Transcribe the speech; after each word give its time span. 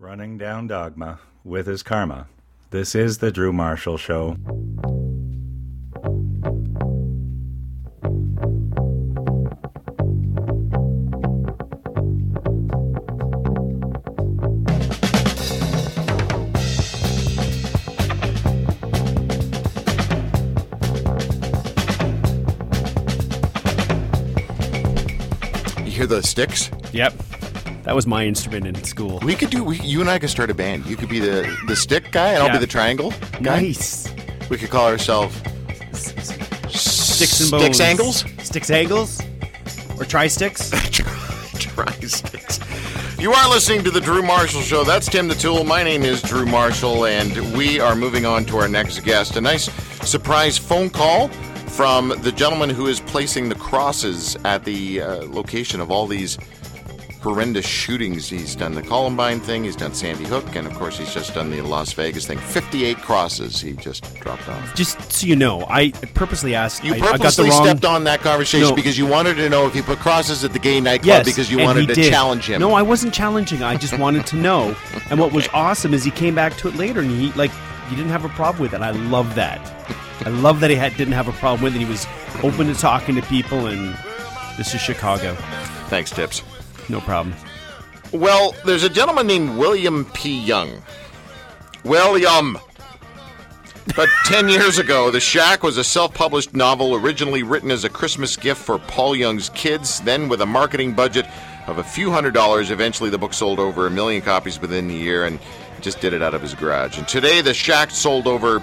Running 0.00 0.38
down 0.38 0.68
dogma 0.68 1.18
with 1.42 1.66
his 1.66 1.82
karma. 1.82 2.28
This 2.70 2.94
is 2.94 3.18
the 3.18 3.32
Drew 3.32 3.52
Marshall 3.52 3.96
Show. 3.96 4.36
You 25.84 25.90
hear 25.90 26.06
the 26.06 26.22
sticks? 26.22 26.70
Yep. 26.92 27.14
That 27.88 27.94
was 27.94 28.06
my 28.06 28.26
instrument 28.26 28.66
in 28.66 28.74
school. 28.84 29.18
We 29.24 29.34
could 29.34 29.48
do. 29.48 29.64
We, 29.64 29.80
you 29.80 30.02
and 30.02 30.10
I 30.10 30.18
could 30.18 30.28
start 30.28 30.50
a 30.50 30.54
band. 30.54 30.84
You 30.84 30.94
could 30.94 31.08
be 31.08 31.20
the 31.20 31.50
the 31.68 31.74
stick 31.74 32.12
guy, 32.12 32.32
and 32.34 32.42
I'll 32.42 32.48
Yeah. 32.48 32.52
be 32.52 32.58
the 32.58 32.66
triangle 32.66 33.14
guy. 33.40 33.62
Nice. 33.62 34.12
We 34.50 34.58
could 34.58 34.68
call 34.68 34.86
ourselves 34.88 35.34
Sticks 36.68 37.40
and 37.40 37.50
bones. 37.50 37.62
Sticks 37.64 37.80
angles. 37.80 38.24
Sticks 38.42 38.70
angles? 38.70 39.22
Or 39.98 40.04
tri 40.04 40.26
sticks? 40.26 40.68
Try 41.54 41.90
sticks. 42.02 42.60
You 43.18 43.32
are 43.32 43.48
listening 43.48 43.82
to 43.84 43.90
the 43.90 44.02
Drew 44.02 44.20
Marshall 44.20 44.60
Show. 44.60 44.84
That's 44.84 45.08
Tim 45.08 45.26
the 45.26 45.34
Tool. 45.34 45.64
My 45.64 45.82
name 45.82 46.02
is 46.02 46.20
Drew 46.20 46.44
Marshall, 46.44 47.06
and 47.06 47.56
we 47.56 47.80
are 47.80 47.96
moving 47.96 48.26
on 48.26 48.44
to 48.46 48.58
our 48.58 48.68
next 48.68 49.00
guest. 49.00 49.36
A 49.36 49.40
nice 49.40 49.70
surprise 50.06 50.58
phone 50.58 50.90
call 50.90 51.28
from 51.68 52.08
the 52.20 52.32
gentleman 52.32 52.68
who 52.68 52.86
is 52.86 53.00
placing 53.00 53.48
the 53.48 53.54
crosses 53.54 54.36
at 54.44 54.62
the 54.66 55.00
uh, 55.00 55.24
location 55.28 55.80
of 55.80 55.90
all 55.90 56.06
these 56.06 56.36
horrendous 57.20 57.66
shootings. 57.66 58.28
He's 58.28 58.54
done 58.54 58.72
the 58.72 58.82
Columbine 58.82 59.40
thing, 59.40 59.64
he's 59.64 59.76
done 59.76 59.94
Sandy 59.94 60.24
Hook, 60.24 60.54
and 60.56 60.66
of 60.66 60.74
course, 60.74 60.98
he's 60.98 61.12
just 61.12 61.34
done 61.34 61.50
the 61.50 61.60
Las 61.62 61.92
Vegas 61.92 62.26
thing. 62.26 62.38
58 62.38 62.96
crosses 62.98 63.60
he 63.60 63.72
just 63.74 64.14
dropped 64.16 64.48
off. 64.48 64.74
Just 64.74 65.10
so 65.12 65.26
you 65.26 65.36
know, 65.36 65.64
I 65.68 65.90
purposely 66.14 66.54
asked. 66.54 66.84
You 66.84 66.94
I, 66.94 66.96
I 66.96 67.00
got 67.00 67.12
the 67.12 67.18
purposely 67.18 67.50
wrong. 67.50 67.64
stepped 67.64 67.84
on 67.84 68.04
that 68.04 68.20
conversation 68.20 68.68
No. 68.68 68.74
because 68.74 68.96
you 68.96 69.06
wanted 69.06 69.34
to 69.36 69.48
know 69.48 69.66
if 69.66 69.74
he 69.74 69.82
put 69.82 69.98
crosses 69.98 70.44
at 70.44 70.52
the 70.52 70.58
gay 70.58 70.80
nightclub 70.80 71.06
Yes, 71.06 71.26
because 71.26 71.50
you 71.50 71.58
wanted 71.58 71.88
to 71.88 71.94
did. 71.94 72.10
challenge 72.10 72.48
him. 72.48 72.60
No, 72.60 72.72
I 72.74 72.82
wasn't 72.82 73.12
challenging. 73.14 73.62
I 73.62 73.76
just 73.76 73.98
wanted 73.98 74.26
to 74.28 74.36
know. 74.36 74.74
And 75.10 75.18
what 75.18 75.32
was 75.32 75.48
awesome 75.54 75.94
is 75.94 76.04
he 76.04 76.10
came 76.10 76.34
back 76.34 76.56
to 76.58 76.68
it 76.68 76.76
later, 76.76 77.00
and 77.00 77.10
he 77.10 77.32
like 77.32 77.50
he 77.88 77.96
didn't 77.96 78.10
have 78.10 78.26
a 78.26 78.28
problem 78.30 78.60
with 78.62 78.74
it. 78.74 78.82
I 78.82 78.90
love 78.90 79.34
that. 79.36 79.58
I 80.26 80.28
love 80.28 80.60
that 80.60 80.68
he 80.68 80.76
had, 80.76 80.94
didn't 80.98 81.14
have 81.14 81.28
a 81.28 81.32
problem 81.32 81.62
with 81.62 81.74
it. 81.74 81.78
He 81.78 81.86
was 81.86 82.06
open 82.42 82.66
to 82.66 82.74
talking 82.74 83.14
to 83.14 83.22
people, 83.22 83.66
and 83.68 83.96
this 84.58 84.74
is 84.74 84.80
Chicago. 84.82 85.34
Thanks, 85.88 86.10
Tips. 86.10 86.42
No 86.88 87.00
problem. 87.00 87.34
Well, 88.12 88.54
there's 88.64 88.84
a 88.84 88.88
gentleman 88.88 89.26
named 89.26 89.58
William 89.58 90.04
P. 90.14 90.38
Young. 90.38 90.82
William! 91.84 92.58
But 93.96 94.08
10 94.24 94.48
years 94.48 94.78
ago, 94.78 95.10
The 95.10 95.20
Shack 95.20 95.62
was 95.62 95.76
a 95.76 95.84
self 95.84 96.14
published 96.14 96.54
novel 96.54 96.94
originally 96.94 97.42
written 97.42 97.70
as 97.70 97.84
a 97.84 97.88
Christmas 97.88 98.36
gift 98.36 98.62
for 98.62 98.78
Paul 98.78 99.14
Young's 99.16 99.50
kids. 99.50 100.00
Then, 100.00 100.28
with 100.28 100.40
a 100.40 100.46
marketing 100.46 100.94
budget 100.94 101.26
of 101.66 101.78
a 101.78 101.84
few 101.84 102.10
hundred 102.10 102.32
dollars, 102.34 102.70
eventually 102.70 103.10
the 103.10 103.18
book 103.18 103.34
sold 103.34 103.58
over 103.58 103.86
a 103.86 103.90
million 103.90 104.22
copies 104.22 104.60
within 104.60 104.88
the 104.88 104.94
year 104.94 105.24
and 105.26 105.38
just 105.80 106.00
did 106.00 106.12
it 106.12 106.22
out 106.22 106.34
of 106.34 106.42
his 106.42 106.54
garage. 106.54 106.98
And 106.98 107.06
today, 107.06 107.40
The 107.40 107.54
Shack 107.54 107.90
sold 107.90 108.26
over 108.26 108.62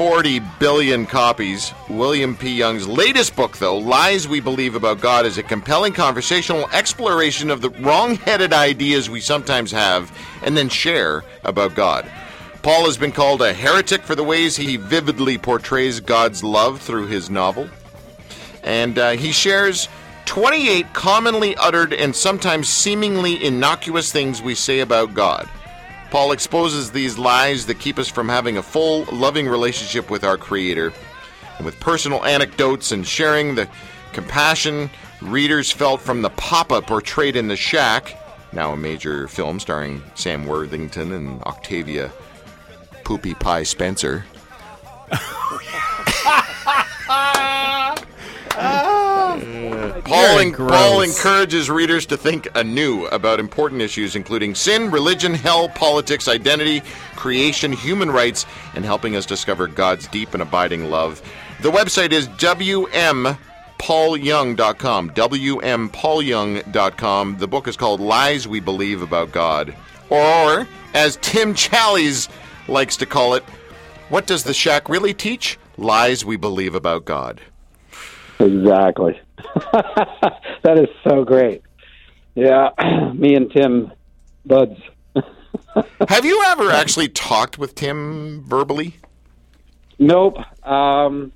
40 0.00 0.40
billion 0.58 1.04
copies. 1.04 1.74
William 1.90 2.34
P. 2.34 2.56
Young's 2.56 2.88
latest 2.88 3.36
book, 3.36 3.58
though, 3.58 3.76
Lies 3.76 4.26
We 4.26 4.40
Believe 4.40 4.74
About 4.74 5.02
God, 5.02 5.26
is 5.26 5.36
a 5.36 5.42
compelling 5.42 5.92
conversational 5.92 6.66
exploration 6.70 7.50
of 7.50 7.60
the 7.60 7.68
wrong 7.68 8.14
headed 8.14 8.54
ideas 8.54 9.10
we 9.10 9.20
sometimes 9.20 9.70
have 9.72 10.10
and 10.42 10.56
then 10.56 10.70
share 10.70 11.22
about 11.44 11.74
God. 11.74 12.10
Paul 12.62 12.86
has 12.86 12.96
been 12.96 13.12
called 13.12 13.42
a 13.42 13.52
heretic 13.52 14.00
for 14.00 14.14
the 14.14 14.24
ways 14.24 14.56
he 14.56 14.78
vividly 14.78 15.36
portrays 15.36 16.00
God's 16.00 16.42
love 16.42 16.80
through 16.80 17.08
his 17.08 17.28
novel. 17.28 17.68
And 18.64 18.98
uh, 18.98 19.10
he 19.10 19.32
shares 19.32 19.86
28 20.24 20.94
commonly 20.94 21.54
uttered 21.56 21.92
and 21.92 22.16
sometimes 22.16 22.70
seemingly 22.70 23.44
innocuous 23.44 24.10
things 24.10 24.40
we 24.40 24.54
say 24.54 24.80
about 24.80 25.12
God. 25.12 25.46
Paul 26.10 26.32
exposes 26.32 26.90
these 26.90 27.18
lies 27.18 27.66
that 27.66 27.78
keep 27.78 27.98
us 27.98 28.08
from 28.08 28.28
having 28.28 28.56
a 28.56 28.62
full, 28.62 29.04
loving 29.12 29.48
relationship 29.48 30.10
with 30.10 30.24
our 30.24 30.36
Creator. 30.36 30.92
And 31.56 31.64
with 31.64 31.78
personal 31.78 32.24
anecdotes 32.24 32.90
and 32.90 33.06
sharing 33.06 33.54
the 33.54 33.68
compassion 34.12 34.90
readers 35.22 35.70
felt 35.70 36.00
from 36.00 36.22
the 36.22 36.30
Papa 36.30 36.82
portrayed 36.82 37.36
in 37.36 37.48
The 37.48 37.56
Shack, 37.56 38.16
now 38.52 38.72
a 38.72 38.76
major 38.76 39.28
film 39.28 39.60
starring 39.60 40.02
Sam 40.14 40.46
Worthington 40.46 41.12
and 41.12 41.42
Octavia 41.42 42.10
Poopy 43.04 43.34
Pie 43.34 43.62
Spencer. 43.62 44.24
Paul, 50.10 50.38
en- 50.40 50.52
Paul 50.54 51.02
encourages 51.02 51.70
readers 51.70 52.04
to 52.06 52.16
think 52.16 52.48
anew 52.56 53.06
about 53.06 53.38
important 53.38 53.80
issues 53.80 54.16
including 54.16 54.56
sin, 54.56 54.90
religion, 54.90 55.34
hell, 55.34 55.68
politics, 55.68 56.26
identity, 56.26 56.82
creation, 57.14 57.72
human 57.72 58.10
rights, 58.10 58.44
and 58.74 58.84
helping 58.84 59.14
us 59.14 59.24
discover 59.24 59.68
God's 59.68 60.08
deep 60.08 60.34
and 60.34 60.42
abiding 60.42 60.90
love. 60.90 61.22
The 61.62 61.70
website 61.70 62.10
is 62.10 62.26
wmpaulyoung.com. 62.26 65.10
wmpaulyoung.com. 65.10 67.38
The 67.38 67.48
book 67.48 67.68
is 67.68 67.76
called 67.76 68.00
Lies 68.00 68.48
We 68.48 68.58
Believe 68.58 69.02
About 69.02 69.30
God. 69.30 69.76
Or, 70.08 70.66
as 70.92 71.18
Tim 71.22 71.54
Challies 71.54 72.28
likes 72.66 72.96
to 72.96 73.06
call 73.06 73.34
it, 73.34 73.44
what 74.08 74.26
does 74.26 74.42
the 74.42 74.54
shack 74.54 74.88
really 74.88 75.14
teach? 75.14 75.56
Lies 75.76 76.24
we 76.24 76.36
believe 76.36 76.74
about 76.74 77.04
God. 77.04 77.40
Exactly. 78.40 79.20
that 80.62 80.78
is 80.78 80.88
so 81.04 81.24
great. 81.24 81.62
Yeah, 82.34 82.70
me 83.14 83.34
and 83.34 83.50
Tim 83.50 83.92
buds. 84.46 84.80
Have 86.08 86.24
you 86.24 86.42
ever 86.46 86.70
actually 86.70 87.08
talked 87.08 87.58
with 87.58 87.74
Tim 87.74 88.44
verbally? 88.44 88.96
Nope. 89.98 90.38
Um, 90.66 91.32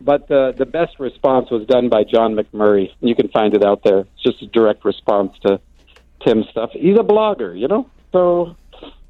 but 0.00 0.28
the 0.28 0.54
the 0.56 0.66
best 0.66 0.98
response 0.98 1.50
was 1.50 1.66
done 1.66 1.88
by 1.88 2.04
John 2.04 2.34
McMurray. 2.34 2.90
You 3.00 3.14
can 3.14 3.28
find 3.28 3.54
it 3.54 3.64
out 3.64 3.82
there. 3.84 4.00
It's 4.00 4.22
just 4.22 4.42
a 4.42 4.46
direct 4.46 4.84
response 4.84 5.36
to 5.42 5.60
Tim's 6.24 6.48
stuff. 6.50 6.70
He's 6.72 6.96
a 6.96 7.02
blogger, 7.02 7.58
you 7.58 7.68
know. 7.68 7.88
So, 8.12 8.56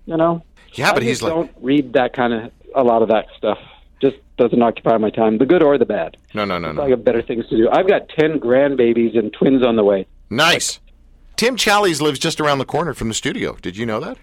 you 0.06 0.16
know. 0.16 0.42
Yeah, 0.74 0.92
but 0.92 1.02
I 1.02 1.06
he's 1.06 1.22
like, 1.22 1.32
don't 1.32 1.50
read 1.60 1.94
that 1.94 2.12
kind 2.12 2.32
of 2.32 2.52
a 2.74 2.82
lot 2.82 3.02
of 3.02 3.08
that 3.08 3.26
stuff. 3.36 3.58
Just 4.00 4.16
doesn't 4.36 4.62
occupy 4.62 4.96
my 4.98 5.10
time, 5.10 5.38
the 5.38 5.46
good 5.46 5.62
or 5.62 5.76
the 5.78 5.84
bad. 5.86 6.16
no, 6.34 6.44
no, 6.44 6.58
no, 6.58 6.72
no. 6.72 6.82
I 6.82 6.90
have 6.90 7.04
better 7.04 7.22
things 7.22 7.46
to 7.48 7.56
do. 7.56 7.68
I've 7.70 7.88
got 7.88 8.08
ten 8.08 8.38
grandbabies 8.38 9.18
and 9.18 9.32
twins 9.32 9.64
on 9.64 9.76
the 9.76 9.84
way. 9.84 10.06
Nice. 10.30 10.78
Tim 11.36 11.56
Challies 11.56 12.00
lives 12.00 12.18
just 12.18 12.40
around 12.40 12.58
the 12.58 12.64
corner 12.64 12.94
from 12.94 13.08
the 13.08 13.14
studio. 13.14 13.56
Did 13.62 13.76
you 13.76 13.86
know 13.86 14.00
that? 14.00 14.18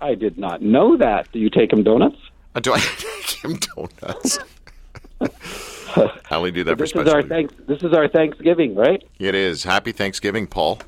I 0.00 0.14
did 0.14 0.36
not 0.38 0.60
know 0.62 0.96
that. 0.96 1.30
Do 1.32 1.38
you 1.38 1.48
take 1.50 1.72
him 1.72 1.82
donuts? 1.82 2.16
Uh, 2.54 2.60
do 2.60 2.72
I 2.74 2.78
take 2.98 3.44
him 3.44 3.56
donuts? 3.56 4.38
I 5.96 6.34
only 6.34 6.50
do 6.50 6.64
that 6.64 6.72
for 6.72 6.82
This 6.84 6.92
is 6.94 7.08
our 7.08 7.22
thanks. 7.22 7.54
This 7.66 7.82
is 7.82 7.92
our 7.92 8.08
Thanksgiving, 8.08 8.74
right? 8.74 9.02
It 9.18 9.34
is. 9.34 9.64
Happy 9.64 9.92
Thanksgiving, 9.92 10.46
Paul. 10.46 10.80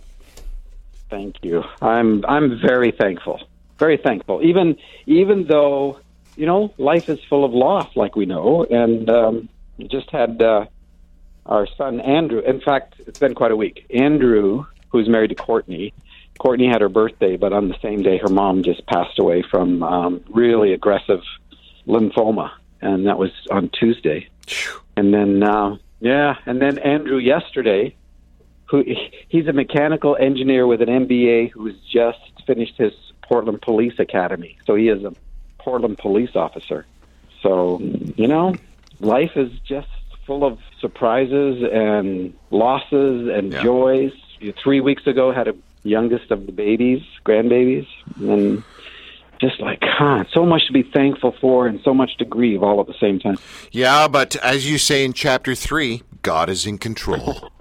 Thank 1.09 1.37
you. 1.43 1.63
I'm 1.81 2.25
I'm 2.27 2.61
very 2.61 2.91
thankful. 2.91 3.41
Very 3.79 3.97
thankful. 3.97 4.43
Even 4.43 4.77
even 5.07 5.47
though 5.47 6.01
you 6.37 6.47
know 6.47 6.73
life 6.79 7.09
is 7.09 7.19
full 7.29 7.45
of 7.45 7.53
loss, 7.53 7.95
like 7.97 8.17
we 8.17 8.27
know, 8.27 8.65
and 8.65 9.09
um, 9.11 9.49
we 9.79 9.89
just 9.89 10.11
had 10.11 10.41
uh, 10.41 10.67
our 11.47 11.67
son 11.77 12.01
Andrew. 12.01 12.41
In 12.41 12.61
fact, 12.61 12.95
it's 13.07 13.19
been 13.19 13.35
quite 13.35 13.51
a 13.51 13.57
week. 13.57 13.87
Andrew, 13.91 14.67
who's 14.89 15.09
married 15.09 15.29
to 15.29 15.35
Courtney. 15.35 15.93
Courtney 16.39 16.69
had 16.69 16.83
her 16.83 16.89
birthday, 16.89 17.37
but 17.37 17.53
on 17.53 17.69
the 17.69 17.77
same 17.81 18.03
day, 18.03 18.19
her 18.19 18.29
mom 18.29 18.63
just 18.63 18.87
passed 18.87 19.19
away 19.19 19.43
from 19.43 19.83
um, 19.83 20.23
really 20.29 20.73
aggressive 20.73 21.23
lymphoma, 21.87 22.51
and 22.81 23.07
that 23.07 23.19
was 23.19 23.31
on 23.51 23.71
Tuesday. 23.71 24.29
And 24.97 25.15
then, 25.15 25.43
uh, 25.43 25.77
yeah, 26.01 26.37
and 26.45 26.61
then 26.61 26.79
Andrew 26.79 27.17
yesterday, 27.17 27.97
who 28.67 28.85
he's 29.29 29.47
a 29.47 29.53
mechanical 29.53 30.17
engineer 30.17 30.67
with 30.67 30.83
an 30.83 30.89
MBA 30.89 31.51
who's 31.53 31.77
just 31.91 32.19
finished 32.47 32.77
his 32.77 32.93
Portland 33.23 33.63
Police 33.63 33.99
Academy. 33.99 34.59
So 34.67 34.75
he 34.75 34.89
is 34.89 35.05
a 35.05 35.15
Portland 35.67 35.99
police 35.99 36.31
officer. 36.37 36.87
So, 37.43 37.81
you 37.81 38.29
know, 38.29 38.55
life 39.01 39.33
is 39.35 39.51
just 39.69 39.89
full 40.25 40.45
of 40.45 40.59
surprises 40.81 41.65
and 41.73 42.33
losses 42.53 43.29
and 43.37 43.53
Yeah. 43.53 43.65
joys. 43.65 44.13
Three 44.63 44.81
weeks 44.81 45.07
ago, 45.09 45.33
had 45.33 45.49
a 45.49 45.55
youngest 45.83 46.31
of 46.31 46.47
the 46.47 46.53
babies, 46.53 47.03
grandbabies, 47.25 47.89
and 48.21 48.63
just 49.41 49.59
like, 49.61 49.81
huh, 49.83 50.23
so 50.33 50.47
much 50.47 50.67
to 50.69 50.73
be 50.73 50.85
thankful 50.85 51.35
for 51.41 51.67
and 51.67 51.81
so 51.83 51.93
much 51.93 52.17
to 52.19 52.25
grieve 52.25 52.63
all 52.63 52.81
at 52.81 52.87
the 52.87 52.99
same 53.01 53.19
time. 53.19 53.39
Yeah, 53.73 54.07
but 54.07 54.37
as 54.37 54.71
you 54.71 54.79
say 54.79 55.05
in 55.05 55.13
chapter 55.15 55.57
three, 55.57 56.03
God 56.23 56.49
is 56.49 56.65
in 56.65 56.79
control. 56.79 57.51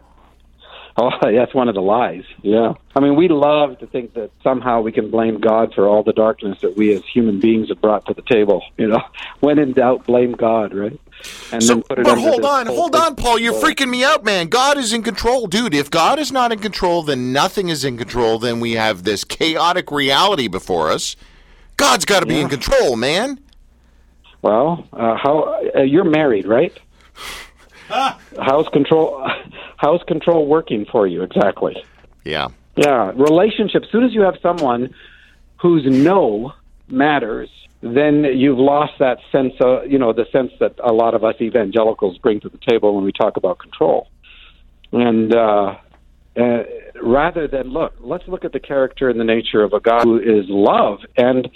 Oh, 0.97 1.09
that's 1.21 1.53
one 1.53 1.67
of 1.67 1.75
the 1.75 1.81
lies. 1.81 2.23
Yeah. 2.41 2.73
I 2.95 3.01
mean, 3.01 3.17
we 3.17 3.27
love 3.27 3.79
to 3.79 3.87
think 3.87 4.13
that 4.13 4.31
somehow 4.41 4.79
we 4.79 4.93
can 4.93 5.11
blame 5.11 5.41
God 5.41 5.73
for 5.73 5.89
all 5.89 6.03
the 6.03 6.13
darkness 6.13 6.57
that 6.61 6.77
we 6.77 6.93
as 6.93 7.03
human 7.13 7.41
beings 7.41 7.67
have 7.67 7.81
brought 7.81 8.05
to 8.05 8.13
the 8.13 8.21
table. 8.21 8.63
You 8.77 8.87
know, 8.87 9.01
when 9.41 9.59
in 9.59 9.73
doubt, 9.73 10.05
blame 10.05 10.31
God, 10.31 10.73
right? 10.73 10.97
And 11.51 11.61
So, 11.61 11.73
then 11.73 11.83
put 11.83 11.99
it 11.99 12.05
but 12.05 12.17
hold 12.17 12.45
on, 12.45 12.67
hold 12.67 12.95
on, 12.95 13.17
Paul. 13.17 13.39
You're 13.39 13.55
freaking 13.55 13.89
me 13.89 14.05
out, 14.05 14.23
man. 14.23 14.47
God 14.47 14.77
is 14.77 14.93
in 14.93 15.03
control, 15.03 15.47
dude. 15.47 15.73
If 15.73 15.91
God 15.91 16.17
is 16.17 16.31
not 16.31 16.53
in 16.53 16.59
control, 16.59 17.03
then 17.03 17.33
nothing 17.33 17.67
is 17.67 17.83
in 17.83 17.97
control. 17.97 18.39
Then 18.39 18.61
we 18.61 18.73
have 18.73 19.03
this 19.03 19.25
chaotic 19.25 19.91
reality 19.91 20.47
before 20.47 20.91
us. 20.91 21.17
God's 21.75 22.05
got 22.05 22.21
to 22.21 22.25
be 22.25 22.39
in 22.39 22.47
control, 22.47 22.95
man. 22.95 23.41
Well, 24.41 24.87
uh, 24.93 25.17
how 25.17 25.59
uh, 25.75 25.81
you're 25.81 26.05
married, 26.05 26.47
right? 26.47 26.71
how's 28.41 28.67
control? 28.69 29.27
How's 29.77 30.01
control 30.03 30.47
working 30.47 30.85
for 30.85 31.07
you 31.07 31.23
exactly? 31.23 31.83
Yeah. 32.23 32.49
Yeah, 32.75 33.11
relationship. 33.15 33.83
As 33.83 33.89
soon 33.89 34.03
as 34.03 34.13
you 34.13 34.21
have 34.21 34.35
someone 34.41 34.93
whose 35.61 35.85
no 35.85 36.53
matters, 36.87 37.49
then 37.81 38.23
you've 38.23 38.57
lost 38.57 38.93
that 38.99 39.19
sense 39.31 39.53
of 39.61 39.89
you 39.89 39.97
know 39.97 40.11
the 40.11 40.25
sense 40.31 40.51
that 40.59 40.75
a 40.83 40.91
lot 40.91 41.13
of 41.13 41.23
us 41.23 41.35
evangelicals 41.39 42.17
bring 42.17 42.39
to 42.41 42.49
the 42.49 42.57
table 42.57 42.95
when 42.95 43.03
we 43.03 43.11
talk 43.11 43.37
about 43.37 43.59
control. 43.59 44.09
And 44.91 45.33
uh, 45.33 45.77
uh, 46.37 46.63
rather 47.01 47.47
than 47.47 47.69
look, 47.69 47.93
let's 47.99 48.27
look 48.27 48.43
at 48.43 48.51
the 48.51 48.59
character 48.59 49.09
and 49.09 49.19
the 49.19 49.23
nature 49.23 49.63
of 49.63 49.73
a 49.73 49.79
God 49.79 50.03
who 50.03 50.19
is 50.19 50.45
love, 50.49 50.99
and 51.15 51.49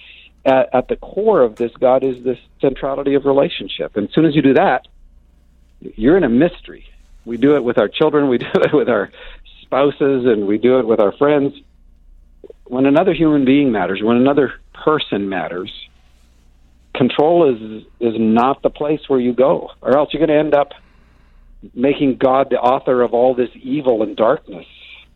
at, 0.46 0.74
at 0.74 0.88
the 0.88 0.96
core 0.96 1.42
of 1.42 1.56
this 1.56 1.72
God 1.80 2.04
is 2.04 2.24
this 2.24 2.40
centrality 2.62 3.16
of 3.16 3.26
relationship. 3.26 3.98
And 3.98 4.08
as 4.08 4.14
soon 4.14 4.26
as 4.26 4.36
you 4.36 4.42
do 4.42 4.54
that, 4.54 4.88
you're 5.82 6.18
in 6.18 6.24
a 6.24 6.30
mystery. 6.30 6.86
We 7.26 7.38
do 7.38 7.56
it 7.56 7.64
with 7.64 7.78
our 7.78 7.88
children, 7.88 8.30
we 8.30 8.38
do 8.40 8.50
it 8.54 8.74
with 8.74 8.90
our 8.90 9.12
spouses, 9.62 10.26
and 10.26 10.48
we 10.48 10.58
do 10.58 10.80
it 10.80 10.88
with 10.88 11.00
our 11.00 11.12
friends. 11.12 11.54
When 12.66 12.86
another 12.86 13.14
human 13.14 13.46
being 13.46 13.72
matters, 13.72 14.02
when 14.04 14.18
another 14.18 14.54
person 14.74 15.30
matters, 15.30 15.72
control 16.96 17.54
is 17.54 17.84
is 18.00 18.16
not 18.20 18.62
the 18.62 18.70
place 18.70 19.02
where 19.08 19.20
you 19.20 19.34
go, 19.34 19.72
or 19.82 19.98
else 19.98 20.14
you're 20.14 20.26
going 20.26 20.30
to 20.30 20.40
end 20.40 20.54
up 20.54 20.74
making 21.74 22.18
God 22.18 22.50
the 22.50 22.60
author 22.60 23.02
of 23.02 23.14
all 23.14 23.34
this 23.34 23.50
evil 23.56 24.04
and 24.04 24.16
darkness. 24.16 24.66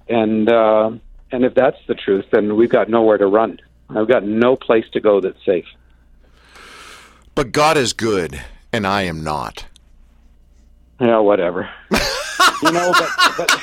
And 0.07 0.49
uh, 0.49 0.91
and 1.31 1.45
if 1.45 1.53
that's 1.53 1.77
the 1.87 1.95
truth, 1.95 2.25
then 2.31 2.55
we've 2.55 2.69
got 2.69 2.89
nowhere 2.89 3.17
to 3.17 3.27
run. 3.27 3.59
I've 3.89 4.07
got 4.07 4.23
no 4.23 4.55
place 4.55 4.85
to 4.93 4.99
go 4.99 5.21
that's 5.21 5.43
safe. 5.45 5.65
But 7.35 7.51
God 7.51 7.77
is 7.77 7.93
good, 7.93 8.41
and 8.71 8.85
I 8.85 9.03
am 9.03 9.23
not. 9.23 9.65
Yeah, 10.99 11.19
whatever. 11.19 11.69
you 11.91 12.71
know, 12.71 12.93
but, 12.93 13.09
but 13.37 13.61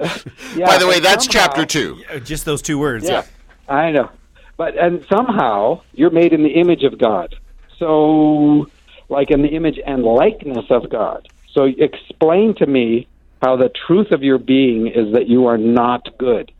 yeah, 0.56 0.66
By 0.66 0.78
the 0.78 0.86
way, 0.86 1.00
that's 1.00 1.24
somehow- 1.26 1.46
chapter 1.46 1.66
two. 1.66 2.02
Just 2.24 2.44
those 2.44 2.62
two 2.62 2.78
words. 2.78 3.08
Yeah, 3.08 3.24
I 3.68 3.90
know. 3.90 4.10
But 4.56 4.76
and 4.78 5.04
somehow 5.10 5.82
you're 5.92 6.10
made 6.10 6.32
in 6.32 6.42
the 6.42 6.50
image 6.50 6.84
of 6.84 6.98
God. 6.98 7.34
So, 7.78 8.68
like 9.08 9.30
in 9.30 9.42
the 9.42 9.48
image 9.48 9.78
and 9.84 10.02
likeness 10.02 10.66
of 10.70 10.88
God. 10.90 11.28
So, 11.52 11.64
explain 11.64 12.54
to 12.56 12.66
me 12.66 13.08
how 13.42 13.56
the 13.56 13.70
truth 13.86 14.12
of 14.12 14.22
your 14.22 14.38
being 14.38 14.86
is 14.86 15.12
that 15.14 15.28
you 15.28 15.46
are 15.46 15.58
not 15.58 16.16
good, 16.18 16.52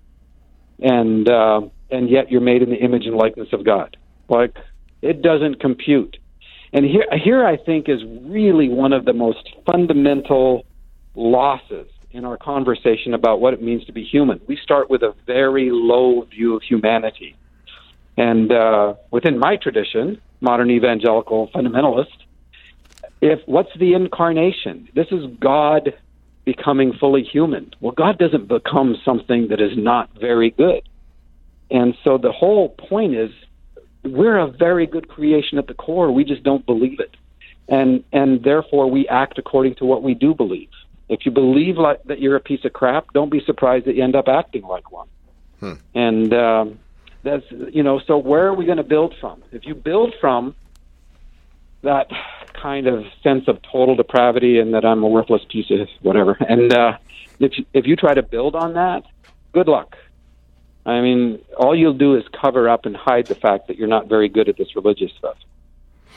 and 0.80 1.28
uh, 1.28 1.62
and 1.90 2.10
yet 2.10 2.30
you're 2.30 2.40
made 2.40 2.62
in 2.62 2.70
the 2.70 2.76
image 2.76 3.06
and 3.06 3.14
likeness 3.16 3.52
of 3.52 3.64
God. 3.64 3.96
Like 4.28 4.56
it 5.00 5.22
doesn't 5.22 5.60
compute. 5.60 6.16
And 6.72 6.84
here, 6.84 7.06
here 7.12 7.44
I 7.44 7.56
think 7.56 7.88
is 7.88 8.02
really 8.22 8.68
one 8.68 8.92
of 8.92 9.04
the 9.04 9.12
most 9.12 9.54
fundamental 9.66 10.64
losses 11.14 11.88
in 12.10 12.24
our 12.24 12.36
conversation 12.36 13.14
about 13.14 13.40
what 13.40 13.54
it 13.54 13.62
means 13.62 13.84
to 13.86 13.92
be 13.92 14.04
human. 14.04 14.40
We 14.46 14.56
start 14.56 14.90
with 14.90 15.02
a 15.02 15.14
very 15.26 15.70
low 15.70 16.22
view 16.22 16.56
of 16.56 16.62
humanity. 16.62 17.36
And 18.16 18.52
uh, 18.52 18.94
within 19.10 19.38
my 19.38 19.56
tradition, 19.56 20.20
modern 20.40 20.70
evangelical 20.70 21.48
fundamentalist, 21.48 22.16
if 23.20 23.40
what's 23.46 23.70
the 23.78 23.94
incarnation? 23.94 24.88
This 24.94 25.06
is 25.10 25.24
God 25.38 25.94
becoming 26.44 26.92
fully 26.92 27.22
human. 27.22 27.72
Well, 27.80 27.92
God 27.92 28.18
doesn't 28.18 28.48
become 28.48 28.96
something 29.04 29.48
that 29.48 29.60
is 29.60 29.76
not 29.76 30.10
very 30.18 30.50
good. 30.50 30.82
And 31.70 31.96
so 32.04 32.18
the 32.18 32.32
whole 32.32 32.70
point 32.70 33.14
is 33.14 33.30
we're 34.04 34.38
a 34.38 34.48
very 34.48 34.86
good 34.86 35.08
creation 35.08 35.58
at 35.58 35.66
the 35.66 35.74
core. 35.74 36.10
We 36.10 36.24
just 36.24 36.42
don't 36.42 36.64
believe 36.66 37.00
it. 37.00 37.16
And 37.68 38.04
and 38.12 38.42
therefore 38.42 38.90
we 38.90 39.08
act 39.08 39.38
according 39.38 39.76
to 39.76 39.84
what 39.84 40.02
we 40.02 40.14
do 40.14 40.34
believe. 40.34 40.70
If 41.08 41.24
you 41.24 41.30
believe 41.30 41.76
like 41.76 42.02
that 42.04 42.20
you're 42.20 42.36
a 42.36 42.40
piece 42.40 42.64
of 42.64 42.72
crap, 42.72 43.12
don't 43.12 43.30
be 43.30 43.40
surprised 43.44 43.86
that 43.86 43.94
you 43.94 44.02
end 44.02 44.16
up 44.16 44.28
acting 44.28 44.62
like 44.62 44.90
one. 44.90 45.08
And 45.94 46.34
um, 46.34 46.78
that's 47.22 47.44
you 47.50 47.82
know. 47.82 48.00
So 48.06 48.18
where 48.18 48.46
are 48.46 48.54
we 48.54 48.64
going 48.64 48.78
to 48.78 48.84
build 48.84 49.14
from? 49.20 49.42
If 49.52 49.64
you 49.64 49.74
build 49.74 50.14
from 50.20 50.54
that 51.82 52.08
kind 52.54 52.86
of 52.86 53.04
sense 53.22 53.48
of 53.48 53.60
total 53.62 53.96
depravity 53.96 54.58
and 54.58 54.74
that 54.74 54.84
I'm 54.84 55.02
a 55.02 55.08
worthless 55.08 55.42
piece 55.48 55.70
of 55.70 55.88
whatever, 56.00 56.36
and 56.48 56.72
uh, 56.72 56.98
if 57.38 57.58
you, 57.58 57.64
if 57.72 57.86
you 57.86 57.96
try 57.96 58.14
to 58.14 58.22
build 58.22 58.56
on 58.56 58.74
that, 58.74 59.04
good 59.52 59.68
luck. 59.68 59.96
I 60.84 61.00
mean, 61.00 61.38
all 61.56 61.76
you'll 61.76 61.94
do 61.94 62.16
is 62.16 62.24
cover 62.40 62.68
up 62.68 62.86
and 62.86 62.96
hide 62.96 63.26
the 63.26 63.34
fact 63.34 63.68
that 63.68 63.78
you're 63.78 63.88
not 63.88 64.08
very 64.08 64.28
good 64.28 64.48
at 64.48 64.56
this 64.56 64.74
religious 64.74 65.12
stuff. 65.16 65.36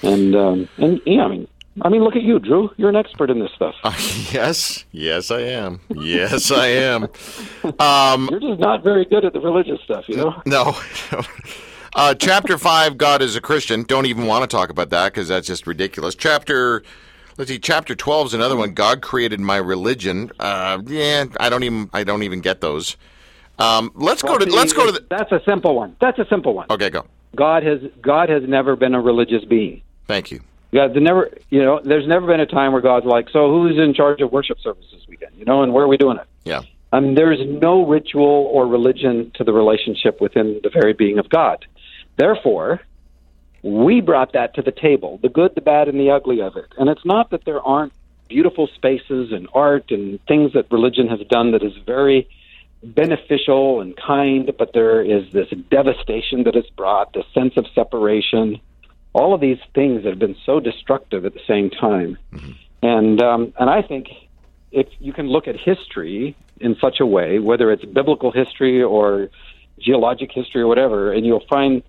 And 0.01 0.35
um, 0.35 0.69
and 0.77 1.01
yeah, 1.05 1.23
I 1.23 1.27
mean, 1.27 1.47
I 1.81 1.89
mean, 1.89 2.03
look 2.03 2.15
at 2.15 2.23
you, 2.23 2.39
Drew. 2.39 2.71
You're 2.77 2.89
an 2.89 2.95
expert 2.95 3.29
in 3.29 3.39
this 3.39 3.51
stuff. 3.53 3.75
yes, 4.33 4.85
yes, 4.91 5.29
I 5.29 5.41
am. 5.41 5.81
Yes, 5.89 6.51
I 6.51 6.67
am. 6.67 7.07
Um, 7.79 8.29
You're 8.31 8.39
just 8.39 8.59
not 8.59 8.83
very 8.83 9.05
good 9.05 9.25
at 9.25 9.33
the 9.33 9.41
religious 9.41 9.81
stuff, 9.83 10.07
you 10.07 10.17
know. 10.17 10.41
no. 10.45 10.75
Uh, 11.97 12.13
chapter 12.13 12.57
five, 12.57 12.97
God 12.97 13.21
is 13.21 13.37
a 13.37 13.41
Christian. 13.41 13.83
Don't 13.83 14.05
even 14.05 14.25
want 14.25 14.43
to 14.43 14.53
talk 14.53 14.69
about 14.69 14.89
that 14.89 15.13
because 15.13 15.29
that's 15.29 15.47
just 15.47 15.65
ridiculous. 15.65 16.13
Chapter, 16.13 16.83
let's 17.37 17.49
see, 17.49 17.57
chapter 17.57 17.95
twelve 17.95 18.27
is 18.27 18.33
another 18.33 18.57
one. 18.57 18.73
God 18.73 19.01
created 19.01 19.39
my 19.39 19.55
religion. 19.55 20.29
Uh, 20.37 20.81
yeah, 20.87 21.23
I 21.39 21.49
don't 21.49 21.63
even, 21.63 21.89
I 21.93 22.03
don't 22.03 22.23
even 22.23 22.41
get 22.41 22.59
those. 22.59 22.97
Um, 23.57 23.91
let's 23.95 24.21
go 24.21 24.37
to, 24.37 24.45
See, 24.45 24.55
let's 24.55 24.73
go 24.73 24.85
to 24.85 24.91
the. 24.91 25.05
That's 25.09 25.31
a 25.31 25.41
simple 25.45 25.75
one. 25.75 25.95
That's 26.01 26.19
a 26.19 26.25
simple 26.29 26.53
one. 26.53 26.67
Okay, 26.69 26.89
go. 26.89 27.05
God 27.35 27.63
has 27.63 27.79
God 28.01 28.29
has 28.29 28.43
never 28.47 28.75
been 28.75 28.93
a 28.93 29.01
religious 29.01 29.43
being. 29.45 29.81
Thank 30.07 30.31
you. 30.31 30.41
God, 30.73 30.93
never, 30.95 31.29
you 31.49 31.63
know, 31.63 31.79
there's 31.83 32.07
never 32.07 32.27
been 32.27 32.41
a 32.41 32.45
time 32.45 32.73
where 32.73 32.81
God's 32.81 33.05
like, 33.05 33.29
so 33.29 33.49
who's 33.49 33.77
in 33.77 33.93
charge 33.93 34.19
of 34.19 34.31
worship 34.31 34.59
services 34.59 34.91
this 34.91 35.07
weekend? 35.07 35.31
You 35.37 35.45
know, 35.45 35.63
and 35.63 35.73
where 35.73 35.85
are 35.85 35.87
we 35.87 35.95
doing 35.95 36.17
it? 36.17 36.27
Yeah. 36.43 36.63
I 36.91 36.99
mean, 36.99 37.15
there 37.15 37.31
is 37.31 37.39
no 37.45 37.85
ritual 37.85 38.49
or 38.51 38.67
religion 38.67 39.31
to 39.35 39.43
the 39.43 39.53
relationship 39.53 40.19
within 40.19 40.59
the 40.63 40.69
very 40.69 40.93
being 40.93 41.17
of 41.17 41.29
God. 41.29 41.65
Therefore, 42.17 42.81
we 43.63 44.01
brought 44.01 44.33
that 44.33 44.53
to 44.55 44.61
the 44.61 44.71
table 44.71 45.19
the 45.21 45.29
good, 45.29 45.55
the 45.55 45.61
bad, 45.61 45.87
and 45.87 45.99
the 45.99 46.11
ugly 46.11 46.41
of 46.41 46.55
it. 46.57 46.67
And 46.77 46.89
it's 46.89 47.05
not 47.05 47.29
that 47.31 47.45
there 47.45 47.61
aren't 47.61 47.93
beautiful 48.27 48.67
spaces 48.75 49.31
and 49.31 49.47
art 49.53 49.91
and 49.91 50.19
things 50.25 50.53
that 50.53 50.71
religion 50.71 51.07
has 51.07 51.19
done 51.29 51.51
that 51.51 51.63
is 51.63 51.73
very 51.85 52.27
beneficial 52.83 53.81
and 53.81 53.95
kind, 53.97 54.51
but 54.57 54.71
there 54.73 55.01
is 55.01 55.31
this 55.31 55.49
devastation 55.69 56.43
that 56.43 56.55
it's 56.55 56.69
brought, 56.71 57.13
the 57.13 57.23
sense 57.33 57.53
of 57.57 57.65
separation, 57.73 58.59
all 59.13 59.33
of 59.33 59.41
these 59.41 59.59
things 59.73 60.03
that 60.03 60.09
have 60.09 60.19
been 60.19 60.35
so 60.45 60.59
destructive 60.59 61.25
at 61.25 61.33
the 61.33 61.39
same 61.47 61.69
time. 61.69 62.17
And 62.81 63.21
um, 63.21 63.53
and 63.57 63.69
I 63.69 63.81
think 63.81 64.07
if 64.71 64.87
you 64.99 65.13
can 65.13 65.27
look 65.27 65.47
at 65.47 65.55
history 65.55 66.35
in 66.59 66.75
such 66.79 66.99
a 66.99 67.05
way, 67.05 67.39
whether 67.39 67.71
it's 67.71 67.85
biblical 67.85 68.31
history 68.31 68.83
or 68.83 69.29
geologic 69.79 70.31
history 70.31 70.61
or 70.61 70.67
whatever, 70.67 71.11
and 71.11 71.25
you'll 71.25 71.45
find 71.49 71.81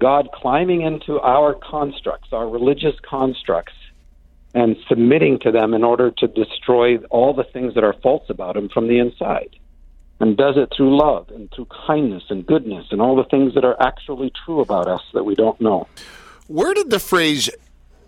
God 0.00 0.28
climbing 0.34 0.82
into 0.82 1.20
our 1.20 1.54
constructs, 1.54 2.32
our 2.32 2.48
religious 2.48 2.96
constructs, 3.08 3.74
and 4.54 4.76
submitting 4.88 5.38
to 5.40 5.52
them 5.52 5.72
in 5.72 5.84
order 5.84 6.10
to 6.10 6.26
destroy 6.26 6.98
all 7.10 7.32
the 7.32 7.44
things 7.44 7.74
that 7.74 7.84
are 7.84 7.94
false 8.02 8.28
about 8.28 8.56
him 8.56 8.68
from 8.68 8.88
the 8.88 8.98
inside. 8.98 9.56
And 10.22 10.36
does 10.36 10.56
it 10.56 10.72
through 10.76 10.96
love 10.96 11.28
and 11.30 11.50
through 11.50 11.66
kindness 11.86 12.22
and 12.30 12.46
goodness 12.46 12.86
and 12.92 13.02
all 13.02 13.16
the 13.16 13.24
things 13.24 13.54
that 13.54 13.64
are 13.64 13.76
actually 13.82 14.32
true 14.44 14.60
about 14.60 14.86
us 14.86 15.02
that 15.14 15.24
we 15.24 15.34
don't 15.34 15.60
know. 15.60 15.88
Where 16.46 16.72
did 16.74 16.90
the 16.90 17.00
phrase 17.00 17.50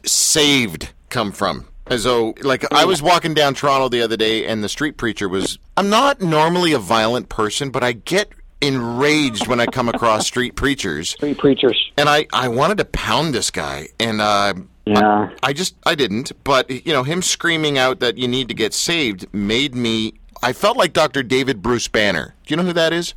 saved 0.04 0.92
come 1.10 1.32
from? 1.32 1.66
As 1.88 2.04
though, 2.04 2.32
like, 2.42 2.72
I 2.72 2.84
was 2.84 3.02
walking 3.02 3.34
down 3.34 3.54
Toronto 3.54 3.88
the 3.88 4.00
other 4.00 4.16
day 4.16 4.46
and 4.46 4.62
the 4.62 4.68
street 4.68 4.96
preacher 4.96 5.28
was. 5.28 5.58
I'm 5.76 5.90
not 5.90 6.20
normally 6.22 6.72
a 6.72 6.78
violent 6.78 7.28
person, 7.28 7.70
but 7.70 7.82
I 7.82 7.92
get 7.92 8.30
enraged 8.60 9.48
when 9.48 9.58
I 9.60 9.66
come 9.66 9.88
across 9.88 10.26
street 10.32 10.54
preachers. 10.54 11.16
Three 11.18 11.34
preachers. 11.34 11.90
And 11.98 12.08
I, 12.08 12.26
I 12.32 12.48
wanted 12.48 12.78
to 12.78 12.84
pound 12.86 13.34
this 13.34 13.50
guy. 13.50 13.88
And 13.98 14.20
uh, 14.20 14.54
Yeah. 14.86 15.30
I 15.42 15.52
just, 15.52 15.74
I 15.84 15.94
didn't. 15.94 16.32
But, 16.44 16.70
you 16.70 16.92
know, 16.92 17.02
him 17.02 17.20
screaming 17.22 17.76
out 17.76 17.98
that 18.00 18.16
you 18.18 18.28
need 18.28 18.48
to 18.48 18.54
get 18.54 18.72
saved 18.72 19.26
made 19.34 19.74
me. 19.74 20.14
I 20.44 20.52
felt 20.52 20.76
like 20.76 20.92
Dr. 20.92 21.22
David 21.22 21.62
Bruce 21.62 21.88
Banner. 21.88 22.34
Do 22.44 22.52
you 22.52 22.58
know 22.58 22.64
who 22.64 22.74
that 22.74 22.92
is? 22.92 23.14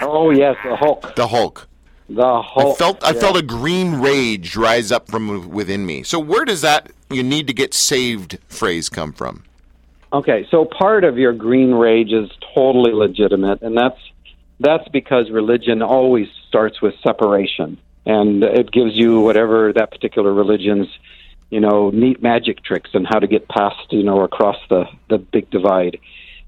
Oh 0.00 0.30
yes, 0.30 0.56
the 0.62 0.76
Hulk. 0.76 1.16
The 1.16 1.26
Hulk. 1.26 1.66
The 2.08 2.22
I 2.22 2.42
Hulk. 2.44 2.78
felt 2.78 3.02
I 3.02 3.10
yeah. 3.10 3.20
felt 3.20 3.36
a 3.36 3.42
green 3.42 3.96
rage 3.96 4.56
rise 4.56 4.92
up 4.92 5.10
from 5.10 5.50
within 5.50 5.84
me. 5.84 6.04
So 6.04 6.20
where 6.20 6.44
does 6.44 6.60
that 6.60 6.92
"you 7.10 7.24
need 7.24 7.48
to 7.48 7.52
get 7.52 7.74
saved" 7.74 8.38
phrase 8.46 8.88
come 8.88 9.12
from? 9.12 9.42
Okay, 10.12 10.46
so 10.52 10.64
part 10.64 11.02
of 11.02 11.18
your 11.18 11.32
green 11.32 11.72
rage 11.72 12.12
is 12.12 12.30
totally 12.54 12.92
legitimate, 12.92 13.60
and 13.62 13.76
that's 13.76 13.98
that's 14.60 14.86
because 14.90 15.30
religion 15.30 15.82
always 15.82 16.28
starts 16.46 16.80
with 16.80 16.94
separation, 17.02 17.76
and 18.06 18.44
it 18.44 18.70
gives 18.70 18.92
you 18.94 19.20
whatever 19.20 19.72
that 19.72 19.90
particular 19.90 20.32
religion's, 20.32 20.86
you 21.50 21.58
know, 21.58 21.90
neat 21.90 22.22
magic 22.22 22.62
tricks 22.62 22.90
and 22.94 23.04
how 23.04 23.18
to 23.18 23.26
get 23.26 23.48
past, 23.48 23.90
you 23.90 24.04
know, 24.04 24.20
across 24.20 24.58
the 24.68 24.84
the 25.08 25.18
big 25.18 25.50
divide. 25.50 25.98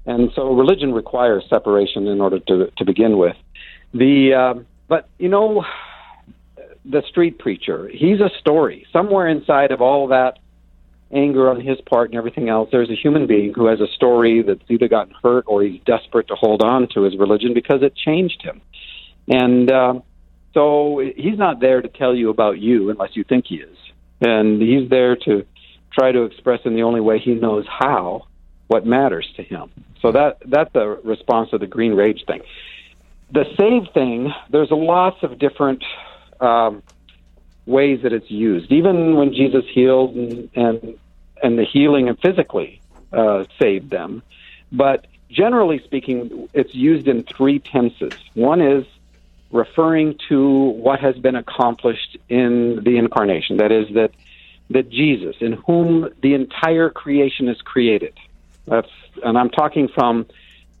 And 0.05 0.31
so 0.35 0.53
religion 0.53 0.93
requires 0.93 1.43
separation 1.49 2.07
in 2.07 2.21
order 2.21 2.39
to 2.39 2.71
to 2.77 2.85
begin 2.85 3.17
with. 3.17 3.35
The 3.93 4.33
uh, 4.33 4.63
but 4.87 5.09
you 5.17 5.29
know, 5.29 5.65
the 6.83 7.01
street 7.09 7.39
preacher, 7.39 7.89
he's 7.91 8.19
a 8.19 8.29
story 8.39 8.85
somewhere 8.93 9.27
inside 9.27 9.71
of 9.71 9.81
all 9.81 10.07
that 10.09 10.39
anger 11.11 11.49
on 11.49 11.61
his 11.61 11.79
part 11.81 12.09
and 12.09 12.17
everything 12.17 12.49
else, 12.49 12.69
there's 12.71 12.89
a 12.89 12.95
human 12.95 13.27
being 13.27 13.53
who 13.53 13.67
has 13.67 13.79
a 13.79 13.87
story 13.95 14.41
that's 14.41 14.63
either 14.69 14.87
gotten 14.87 15.13
hurt 15.23 15.45
or 15.47 15.63
he's 15.63 15.81
desperate 15.85 16.27
to 16.27 16.35
hold 16.35 16.61
on 16.61 16.87
to 16.93 17.03
his 17.03 17.17
religion 17.17 17.53
because 17.53 17.81
it 17.81 17.95
changed 17.95 18.41
him. 18.41 18.61
And 19.27 19.71
uh, 19.71 19.99
so 20.53 21.01
he's 21.15 21.37
not 21.37 21.59
there 21.59 21.81
to 21.81 21.87
tell 21.87 22.15
you 22.15 22.29
about 22.29 22.59
you 22.59 22.89
unless 22.89 23.11
you 23.13 23.23
think 23.23 23.45
he 23.47 23.55
is. 23.55 23.77
And 24.21 24.61
he's 24.61 24.89
there 24.89 25.15
to 25.25 25.45
try 25.91 26.11
to 26.11 26.23
express 26.23 26.61
in 26.65 26.75
the 26.75 26.83
only 26.83 27.01
way 27.01 27.19
he 27.19 27.33
knows 27.33 27.65
how 27.67 28.27
what 28.67 28.85
matters 28.85 29.27
to 29.35 29.43
him. 29.43 29.69
So 30.01 30.11
that 30.11 30.37
that's 30.45 30.71
the 30.73 30.87
response 31.03 31.51
to 31.51 31.57
the 31.57 31.67
green 31.67 31.93
rage 31.93 32.23
thing. 32.25 32.41
The 33.31 33.45
save 33.57 33.93
thing, 33.93 34.31
there's 34.49 34.71
lots 34.71 35.23
of 35.23 35.39
different 35.39 35.83
um, 36.39 36.83
ways 37.65 38.01
that 38.03 38.13
it's 38.13 38.29
used. 38.29 38.71
Even 38.71 39.15
when 39.15 39.33
Jesus 39.33 39.65
healed 39.73 40.15
and 40.15 40.49
and, 40.55 40.99
and 41.41 41.57
the 41.57 41.65
healing 41.65 42.09
and 42.09 42.19
physically 42.19 42.81
uh, 43.11 43.45
saved 43.59 43.89
them, 43.89 44.23
but 44.71 45.07
generally 45.29 45.81
speaking, 45.83 46.49
it's 46.53 46.73
used 46.73 47.07
in 47.07 47.23
three 47.23 47.59
tenses. 47.59 48.13
One 48.33 48.61
is 48.61 48.85
referring 49.51 50.19
to 50.29 50.49
what 50.49 50.99
has 50.99 51.15
been 51.17 51.35
accomplished 51.35 52.17
in 52.29 52.81
the 52.83 52.97
incarnation. 52.97 53.57
That 53.57 53.71
is 53.71 53.87
that 53.95 54.11
that 54.69 54.89
Jesus, 54.89 55.35
in 55.41 55.53
whom 55.53 56.09
the 56.21 56.33
entire 56.33 56.89
creation 56.89 57.47
is 57.47 57.61
created. 57.61 58.13
That's 58.67 58.89
and 59.23 59.37
I'm 59.37 59.49
talking 59.49 59.87
from 59.87 60.25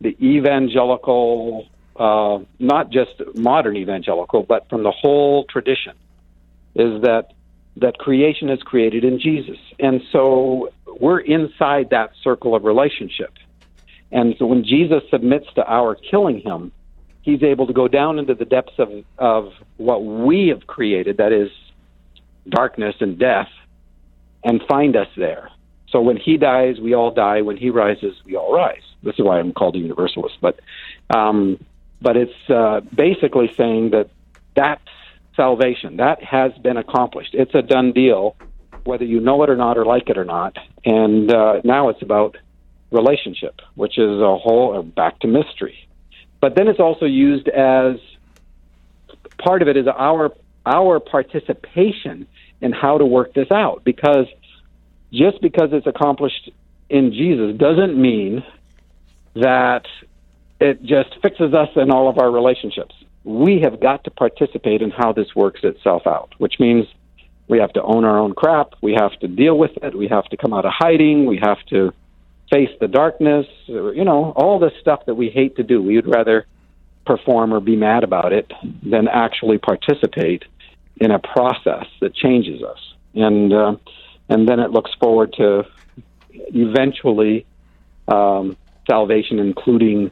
the 0.01 0.15
evangelical, 0.21 1.67
uh, 1.95 2.39
not 2.59 2.89
just 2.91 3.21
modern 3.35 3.77
evangelical, 3.77 4.43
but 4.43 4.67
from 4.69 4.83
the 4.83 4.91
whole 4.91 5.45
tradition 5.45 5.93
is 6.75 7.01
that 7.03 7.31
that 7.77 7.97
creation 7.97 8.49
is 8.49 8.61
created 8.61 9.03
in 9.03 9.19
Jesus. 9.19 9.57
And 9.79 10.01
so 10.11 10.71
we're 10.99 11.19
inside 11.19 11.89
that 11.91 12.11
circle 12.23 12.55
of 12.55 12.63
relationship. 12.63 13.33
And 14.11 14.35
so 14.39 14.45
when 14.45 14.63
Jesus 14.63 15.03
submits 15.09 15.47
to 15.55 15.65
our 15.65 15.95
killing 15.95 16.39
him, 16.39 16.71
he's 17.21 17.43
able 17.43 17.67
to 17.67 17.73
go 17.73 17.87
down 17.87 18.19
into 18.19 18.33
the 18.33 18.45
depths 18.45 18.77
of, 18.77 18.89
of 19.17 19.51
what 19.77 20.03
we 20.05 20.49
have 20.49 20.67
created, 20.67 21.17
that 21.17 21.33
is 21.33 21.49
darkness 22.47 22.95
and 22.99 23.17
death, 23.17 23.49
and 24.43 24.61
find 24.69 24.95
us 24.95 25.07
there. 25.17 25.49
So 25.95 26.01
when 26.01 26.17
he 26.17 26.35
dies, 26.35 26.77
we 26.77 26.93
all 26.93 27.11
die. 27.11 27.39
When 27.41 27.55
he 27.55 27.69
rises, 27.69 28.15
we 28.25 28.35
all 28.35 28.53
rise. 28.53 28.81
This 29.01 29.13
is 29.17 29.23
why 29.23 29.39
I'm 29.39 29.53
called 29.53 29.77
a 29.77 29.79
universalist. 29.79 30.35
But, 30.41 30.59
um, 31.09 31.57
but 32.01 32.17
it's 32.17 32.49
uh, 32.49 32.81
basically 32.93 33.49
saying 33.55 33.91
that 33.91 34.09
that's 34.57 34.81
salvation. 35.37 35.95
That 35.95 36.21
has 36.21 36.51
been 36.61 36.75
accomplished. 36.75 37.29
It's 37.33 37.55
a 37.55 37.61
done 37.61 37.93
deal, 37.93 38.35
whether 38.83 39.05
you 39.05 39.21
know 39.21 39.41
it 39.43 39.49
or 39.49 39.55
not, 39.55 39.77
or 39.77 39.85
like 39.85 40.09
it 40.09 40.17
or 40.17 40.25
not. 40.25 40.57
And 40.83 41.33
uh, 41.33 41.61
now 41.63 41.87
it's 41.87 42.01
about 42.01 42.35
relationship, 42.91 43.61
which 43.75 43.97
is 43.97 44.19
a 44.19 44.37
whole 44.37 44.77
uh, 44.77 44.81
back 44.81 45.19
to 45.19 45.27
mystery. 45.27 45.87
But 46.41 46.57
then 46.57 46.67
it's 46.67 46.81
also 46.81 47.05
used 47.05 47.47
as 47.47 47.95
part 49.37 49.61
of 49.61 49.69
it 49.69 49.77
is 49.77 49.87
our 49.87 50.33
our 50.65 50.99
participation 50.99 52.27
in 52.59 52.73
how 52.73 52.97
to 52.97 53.05
work 53.05 53.33
this 53.33 53.49
out. 53.49 53.85
Because 53.85 54.25
just 55.15 55.41
because 55.41 55.69
it's 55.71 55.87
accomplished 55.87 56.51
in 56.89 57.11
Jesus 57.11 57.57
doesn't 57.57 57.99
mean 57.99 58.43
that 59.35 59.85
it 60.59 60.83
just 60.83 61.09
fixes 61.21 61.53
us 61.53 61.69
in 61.75 61.91
all 61.91 62.07
of 62.09 62.17
our 62.17 62.31
relationships 62.31 62.93
we 63.25 63.59
have 63.61 63.81
got 63.81 64.03
to 64.03 64.11
participate 64.11 64.81
in 64.81 64.91
how 64.91 65.11
this 65.11 65.35
works 65.35 65.61
itself 65.63 66.03
out, 66.05 66.33
which 66.37 66.59
means 66.59 66.85
we 67.47 67.57
have 67.57 67.73
to 67.73 67.81
own 67.81 68.05
our 68.05 68.19
own 68.19 68.33
crap, 68.33 68.73
we 68.81 68.93
have 68.93 69.19
to 69.19 69.27
deal 69.27 69.57
with 69.57 69.71
it, 69.81 69.97
we 69.97 70.07
have 70.07 70.25
to 70.25 70.37
come 70.37 70.53
out 70.53 70.65
of 70.65 70.71
hiding, 70.73 71.25
we 71.25 71.39
have 71.41 71.57
to 71.69 71.91
face 72.51 72.69
the 72.79 72.87
darkness, 72.87 73.47
you 73.65 74.05
know, 74.05 74.31
all 74.35 74.59
this 74.59 74.73
stuff 74.79 75.05
that 75.07 75.15
we 75.15 75.29
hate 75.29 75.55
to 75.55 75.63
do. 75.63 75.81
We 75.81 75.95
would 75.95 76.07
rather 76.07 76.45
perform 77.05 77.53
or 77.53 77.59
be 77.59 77.75
mad 77.75 78.03
about 78.03 78.31
it 78.31 78.51
than 78.83 79.07
actually 79.07 79.57
participate 79.57 80.45
in 80.97 81.09
a 81.09 81.19
process 81.19 81.85
that 82.01 82.13
changes 82.13 82.61
us. 82.61 82.79
And 83.15 83.51
uh, 83.51 83.75
and 84.29 84.47
then 84.47 84.59
it 84.59 84.71
looks 84.71 84.91
forward 84.99 85.33
to 85.33 85.65
eventually 86.31 87.45
um, 88.07 88.57
salvation, 88.89 89.39
including 89.39 90.11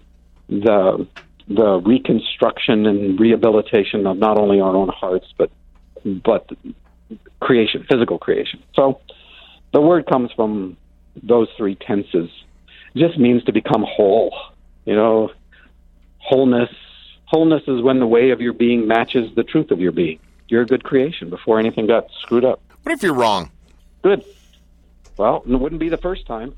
the 0.50 1.08
the 1.48 1.82
reconstruction 1.86 2.86
and 2.86 3.20
rehabilitation 3.20 4.08
of 4.08 4.17
not 4.17 4.38
only 4.38 4.62
our 4.62 4.75
own 4.75 4.88
hearts 4.88 5.27
but 5.38 5.51
but 6.24 6.50
creation, 7.39 7.86
physical 7.89 8.17
creation. 8.17 8.62
So 8.75 9.01
the 9.74 9.82
word 9.82 10.05
comes 10.05 10.32
from 10.36 10.77
those 11.22 11.48
three 11.58 11.75
tenses. 11.75 12.29
It 12.96 13.00
just 13.00 13.17
means 13.17 13.43
to 13.46 13.53
become 13.53 13.86
whole. 13.88 14.34
You 14.86 14.96
know, 14.96 15.32
wholeness. 16.17 16.70
Wholeness 17.25 17.63
is 17.67 17.82
when 17.82 18.00
the 18.00 18.08
way 18.08 18.29
of 18.29 18.41
your 18.41 18.53
being 18.53 18.88
matches 18.88 19.34
the 19.36 19.43
truth 19.43 19.72
of 19.72 19.79
your 19.79 19.91
being. 19.91 20.20
You're 20.50 20.62
a 20.62 20.67
good 20.67 20.84
creation 20.84 21.32
before 21.32 21.60
anything 21.60 21.88
got 21.88 22.05
screwed 22.22 22.46
up. 22.46 22.62
What 22.84 22.91
if 22.91 23.01
you're 23.01 23.13
wrong? 23.13 23.50
Good. 24.03 24.24
Well, 25.17 25.43
it 25.48 25.55
wouldn't 25.55 25.79
be 25.79 25.89
the 25.89 25.98
first 25.98 26.25
time. 26.25 26.53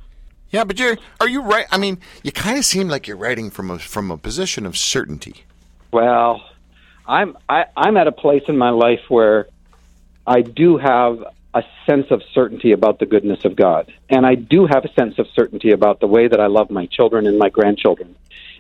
Yeah, 0.50 0.64
but 0.64 0.80
you're 0.80 0.98
are 1.20 1.30
you 1.30 1.42
right? 1.42 1.66
I 1.72 1.78
mean, 1.78 2.00
you 2.24 2.32
kind 2.32 2.58
of 2.58 2.66
seem 2.66 2.88
like 2.88 3.08
you're 3.08 3.18
writing 3.18 3.50
from 3.50 3.72
a 3.72 3.80
from 3.80 4.12
a 4.12 4.18
position 4.18 4.66
of 4.66 4.78
certainty. 4.78 5.44
Well, 5.92 6.44
I'm 7.08 7.38
I, 7.50 7.66
I'm 7.76 7.98
at 7.98 8.08
a 8.08 8.12
place 8.12 8.44
in 8.48 8.58
my 8.58 8.70
life 8.70 9.02
where 9.10 9.48
I 10.26 10.42
do 10.42 10.78
have 10.78 11.24
a 11.54 11.64
sense 11.86 12.08
of 12.12 12.22
certainty 12.34 12.72
about 12.72 13.00
the 13.00 13.06
goodness 13.06 13.46
of 13.46 13.56
God, 13.56 13.92
and 14.10 14.26
I 14.26 14.36
do 14.36 14.66
have 14.66 14.86
a 14.86 14.94
sense 14.94 15.20
of 15.20 15.28
certainty 15.36 15.72
about 15.72 16.00
the 16.00 16.08
way 16.08 16.28
that 16.28 16.40
I 16.40 16.48
love 16.48 16.70
my 16.70 16.86
children 16.86 17.28
and 17.28 17.38
my 17.38 17.50
grandchildren, 17.50 18.16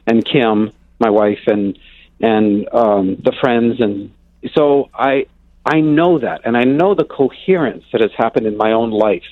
and 0.06 0.26
Kim, 0.26 0.72
my 1.00 1.10
wife, 1.10 1.48
and 1.48 1.78
and 2.20 2.68
um, 2.74 3.16
the 3.16 3.34
friends, 3.40 3.80
and 3.80 4.12
so 4.54 4.90
I 4.94 5.28
I 5.66 5.82
know 5.82 6.20
that, 6.20 6.42
and 6.46 6.56
I 6.56 6.64
know 6.64 6.94
the 6.94 7.06
coherence 7.06 7.84
that 7.92 8.02
has 8.02 8.12
happened 8.16 8.46
in 8.46 8.56
my 8.56 8.72
own 8.74 8.92
life 8.92 9.24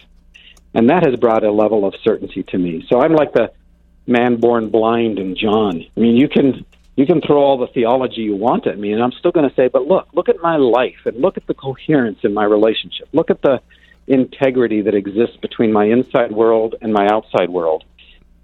and 0.73 0.89
that 0.89 1.05
has 1.05 1.15
brought 1.15 1.43
a 1.43 1.51
level 1.51 1.85
of 1.85 1.93
certainty 2.03 2.43
to 2.43 2.57
me. 2.57 2.85
So 2.89 2.99
I'm 3.01 3.13
like 3.13 3.33
the 3.33 3.51
man 4.07 4.37
born 4.37 4.69
blind 4.69 5.19
in 5.19 5.35
John. 5.35 5.85
I 5.95 5.99
mean, 5.99 6.15
you 6.15 6.27
can 6.27 6.65
you 6.95 7.05
can 7.05 7.21
throw 7.21 7.41
all 7.41 7.57
the 7.57 7.67
theology 7.67 8.21
you 8.21 8.35
want 8.35 8.67
at 8.67 8.77
me, 8.77 8.93
and 8.93 9.01
I'm 9.01 9.11
still 9.13 9.31
going 9.31 9.49
to 9.49 9.55
say, 9.55 9.67
but 9.67 9.87
look, 9.87 10.07
look 10.13 10.29
at 10.29 10.39
my 10.41 10.57
life, 10.57 11.05
and 11.05 11.19
look 11.19 11.37
at 11.37 11.47
the 11.47 11.55
coherence 11.55 12.19
in 12.23 12.33
my 12.33 12.43
relationship. 12.43 13.07
Look 13.13 13.31
at 13.31 13.41
the 13.41 13.61
integrity 14.05 14.81
that 14.81 14.93
exists 14.93 15.37
between 15.37 15.71
my 15.71 15.85
inside 15.85 16.31
world 16.31 16.75
and 16.81 16.93
my 16.93 17.07
outside 17.07 17.49
world. 17.49 17.83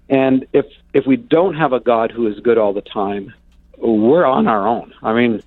And 0.08 0.46
if 0.52 0.66
if 0.94 1.06
we 1.06 1.16
don't 1.16 1.54
have 1.54 1.72
a 1.72 1.80
God 1.80 2.10
who 2.10 2.26
is 2.26 2.40
good 2.40 2.58
all 2.58 2.72
the 2.72 2.80
time, 2.80 3.32
we're 3.78 4.24
on 4.24 4.46
our 4.46 4.66
own. 4.66 4.94
I 5.02 5.12
mean, 5.12 5.42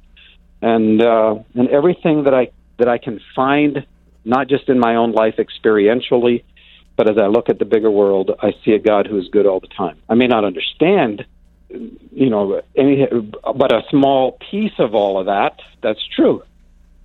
and 0.63 1.01
uh, 1.01 1.35
and 1.55 1.69
everything 1.69 2.23
that 2.23 2.33
I 2.33 2.51
that 2.77 2.87
I 2.87 2.97
can 2.97 3.19
find, 3.35 3.85
not 4.23 4.47
just 4.47 4.69
in 4.69 4.79
my 4.79 4.95
own 4.95 5.11
life 5.11 5.35
experientially, 5.37 6.43
but 6.95 7.09
as 7.09 7.17
I 7.17 7.27
look 7.27 7.49
at 7.49 7.59
the 7.59 7.65
bigger 7.65 7.91
world, 7.91 8.31
I 8.41 8.53
see 8.63 8.71
a 8.71 8.79
God 8.79 9.05
who 9.05 9.19
is 9.19 9.27
good 9.27 9.45
all 9.45 9.59
the 9.59 9.67
time. 9.67 9.99
I 10.07 10.15
may 10.15 10.27
not 10.27 10.45
understand, 10.45 11.25
you 11.69 12.29
know, 12.29 12.61
any, 12.75 13.05
but 13.05 13.73
a 13.73 13.81
small 13.89 14.39
piece 14.49 14.79
of 14.79 14.95
all 14.95 15.19
of 15.19 15.25
that. 15.25 15.59
That's 15.81 16.01
true. 16.15 16.43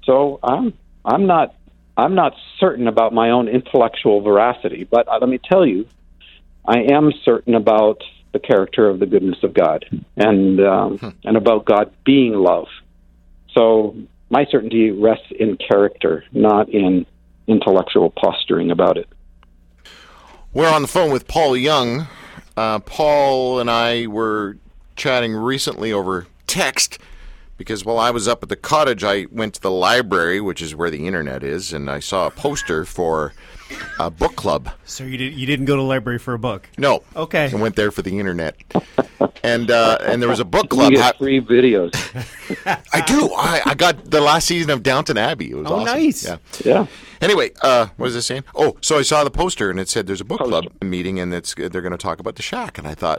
So 0.05 0.39
I'm 0.43 0.73
I'm 1.05 1.27
not 1.27 1.55
I'm 1.97 2.15
not 2.15 2.35
certain 2.61 2.87
about 2.87 3.13
my 3.13 3.31
own 3.31 3.49
intellectual 3.49 4.21
veracity, 4.21 4.85
but 4.85 5.09
uh, 5.09 5.19
let 5.21 5.29
me 5.29 5.39
tell 5.39 5.67
you, 5.67 5.89
I 6.65 6.83
am 6.93 7.13
certain 7.25 7.57
about 7.57 8.03
the 8.31 8.39
character 8.39 8.89
of 8.89 9.01
the 9.01 9.07
goodness 9.07 9.43
of 9.43 9.53
God 9.53 9.85
and 10.17 10.61
um, 10.61 10.99
hmm. 10.99 11.09
and 11.25 11.37
about 11.37 11.65
God 11.65 11.93
being 12.05 12.35
love. 12.35 12.69
So 13.59 13.97
my 14.31 14.47
certainty 14.53 14.93
rests 14.93 15.27
in 15.37 15.57
character, 15.57 16.23
not 16.31 16.69
in 16.69 17.05
intellectual 17.49 18.11
posturing 18.11 18.71
about 18.71 18.97
it. 18.97 19.09
We're 20.53 20.71
on 20.71 20.83
the 20.83 20.89
phone 20.89 21.11
with 21.11 21.27
Paul 21.27 21.57
Young. 21.57 22.07
Uh, 22.57 22.79
Paul 22.79 23.59
and 23.59 23.69
I 23.69 24.07
were 24.07 24.59
chatting 24.95 25.35
recently 25.35 25.93
over 25.93 26.29
text 26.47 27.01
because 27.59 27.85
while 27.85 27.99
I 27.99 28.11
was 28.11 28.27
up 28.27 28.43
at 28.43 28.49
the 28.49 28.57
cottage, 28.57 29.05
I 29.05 29.27
went 29.31 29.55
to 29.55 29.61
the 29.61 29.71
library, 29.71 30.41
which 30.41 30.63
is 30.63 30.75
where 30.75 30.89
the 30.91 31.07
internet 31.07 31.43
is, 31.43 31.73
and 31.73 31.91
I 31.91 31.99
saw 32.01 32.27
a 32.27 32.31
poster 32.31 32.85
for 32.87 33.35
a 33.99 34.11
book 34.11 34.35
club. 34.37 34.71
So 34.87 35.05
you 35.05 35.19
did 35.19 35.35
you 35.35 35.45
didn't 35.47 35.67
go 35.67 35.77
to 35.77 35.83
the 35.83 35.87
library 35.89 36.19
for 36.19 36.33
a 36.33 36.39
book? 36.39 36.69
No, 36.79 37.03
Okay. 37.15 37.51
I 37.53 37.57
went 37.57 37.77
there 37.77 37.91
for 37.91 38.01
the 38.03 38.19
internet, 38.19 38.57
and 39.43 39.71
uh, 39.71 39.99
and 40.03 40.23
there 40.23 40.29
was 40.31 40.41
a 40.41 40.45
book 40.47 40.65
You 40.65 40.69
club. 40.71 40.93
get 40.93 41.01
Ha- 41.03 41.13
free 41.19 41.41
videos. 41.41 41.93
I 42.95 43.01
do. 43.03 43.29
I, 43.35 43.61
I 43.67 43.75
got 43.75 44.11
the 44.11 44.21
last 44.23 44.47
season 44.47 44.71
of 44.71 44.83
Downton 44.83 45.19
Abbey. 45.19 45.51
It 45.51 45.57
was 45.57 45.67
Oh, 45.67 45.75
awesome. 45.81 45.85
nice. 45.85 46.25
Yeah. 46.25 46.37
yeah. 46.65 46.87
Anyway, 47.21 47.51
uh, 47.63 47.87
what 47.97 48.05
was 48.07 48.17
I 48.17 48.21
saying? 48.21 48.45
Oh, 48.55 48.77
so 48.81 48.97
I 48.97 49.03
saw 49.03 49.25
the 49.25 49.31
poster 49.31 49.71
and 49.71 49.81
it 49.81 49.89
said 49.89 50.07
there's 50.07 50.21
a 50.21 50.25
book 50.25 50.39
Poster. 50.39 50.69
club 50.69 50.83
meeting 50.85 51.19
and 51.19 51.35
it's 51.35 51.53
they're 51.55 51.69
going 51.69 51.91
to 51.91 51.99
talk 51.99 52.21
about 52.21 52.37
the 52.37 52.43
shack, 52.43 52.79
and 52.79 52.87
I 52.87 52.95
thought, 52.95 53.19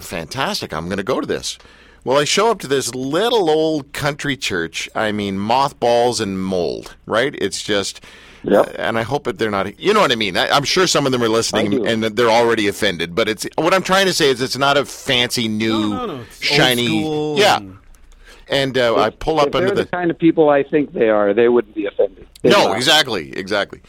fantastic, 0.00 0.72
I'm 0.74 0.84
going 0.86 0.98
to 0.98 1.02
go 1.02 1.20
to 1.20 1.26
this. 1.26 1.58
Well, 2.04 2.18
I 2.18 2.24
show 2.24 2.50
up 2.50 2.58
to 2.60 2.66
this 2.66 2.94
little 2.94 3.48
old 3.48 3.92
country 3.92 4.36
church. 4.36 4.88
I 4.94 5.12
mean, 5.12 5.38
mothballs 5.38 6.20
and 6.20 6.42
mold, 6.42 6.96
right? 7.06 7.34
It's 7.38 7.62
just. 7.62 8.04
Yep. 8.44 8.74
And 8.76 8.98
I 8.98 9.02
hope 9.02 9.22
that 9.24 9.38
they're 9.38 9.52
not. 9.52 9.78
You 9.78 9.94
know 9.94 10.00
what 10.00 10.10
I 10.10 10.16
mean? 10.16 10.36
I, 10.36 10.48
I'm 10.48 10.64
sure 10.64 10.88
some 10.88 11.06
of 11.06 11.12
them 11.12 11.22
are 11.22 11.28
listening 11.28 11.86
and 11.86 12.02
they're 12.02 12.28
already 12.28 12.66
offended. 12.66 13.14
But 13.14 13.28
it's 13.28 13.46
what 13.56 13.72
I'm 13.72 13.84
trying 13.84 14.06
to 14.06 14.12
say 14.12 14.30
is 14.30 14.42
it's 14.42 14.58
not 14.58 14.76
a 14.76 14.84
fancy 14.84 15.46
new 15.46 15.90
No, 15.90 16.06
no, 16.06 16.16
no. 16.18 16.24
Shiny. 16.40 17.38
yeah. 17.38 17.58
and- 17.58 17.78
And 18.48 18.76
uh, 18.76 18.96
I 18.96 19.10
pull 19.10 19.38
up 19.38 19.52
they're 19.52 19.62
under 19.62 19.74
the 19.76 19.84
the 19.84 19.88
kind 19.88 20.10
of 20.10 20.18
people 20.18 20.48
I 20.50 20.64
think 20.64 20.92
they 20.92 21.08
are, 21.08 21.32
they 21.32 21.48
wouldn't 21.48 21.76
be 21.76 21.86
offended. 21.86 22.26
They'd 22.42 22.50
no, 22.50 22.64
laugh. 22.66 22.76
exactly, 22.76 23.30
exactly. 23.38 23.80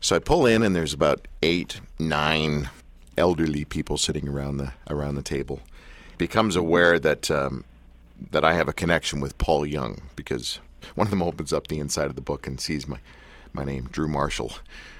So 0.00 0.16
I 0.16 0.18
pull 0.18 0.44
in, 0.44 0.64
and 0.64 0.74
there's 0.74 0.92
about 0.92 1.28
eight, 1.44 1.80
nine 2.00 2.68
elderly 3.16 3.64
people 3.64 3.96
sitting 3.96 4.28
around 4.28 4.56
the 4.56 4.72
around 4.90 5.14
the 5.14 5.22
table. 5.22 5.60
Becomes 6.18 6.56
aware 6.56 6.98
that 6.98 7.30
um, 7.30 7.64
that 8.30 8.44
I 8.44 8.54
have 8.54 8.68
a 8.68 8.72
connection 8.72 9.20
with 9.20 9.38
Paul 9.38 9.64
Young 9.64 10.02
because 10.16 10.60
one 10.94 11.06
of 11.06 11.10
them 11.10 11.22
opens 11.22 11.52
up 11.52 11.68
the 11.68 11.78
inside 11.78 12.06
of 12.06 12.16
the 12.16 12.20
book 12.20 12.46
and 12.46 12.60
sees 12.60 12.86
my 12.86 12.98
my 13.52 13.64
name, 13.64 13.88
Drew 13.90 14.08
Marshall, 14.08 14.52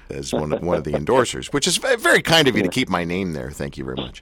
as 0.09 0.33
one 0.33 0.51
of, 0.51 0.61
one 0.61 0.77
of 0.77 0.83
the 0.83 0.91
endorsers, 0.91 1.53
which 1.53 1.67
is 1.67 1.77
very 1.77 2.21
kind 2.21 2.47
of 2.47 2.55
you 2.57 2.63
to 2.63 2.69
keep 2.69 2.89
my 2.89 3.03
name 3.03 3.33
there. 3.33 3.51
Thank 3.51 3.77
you 3.77 3.85
very 3.85 3.97
much. 3.97 4.21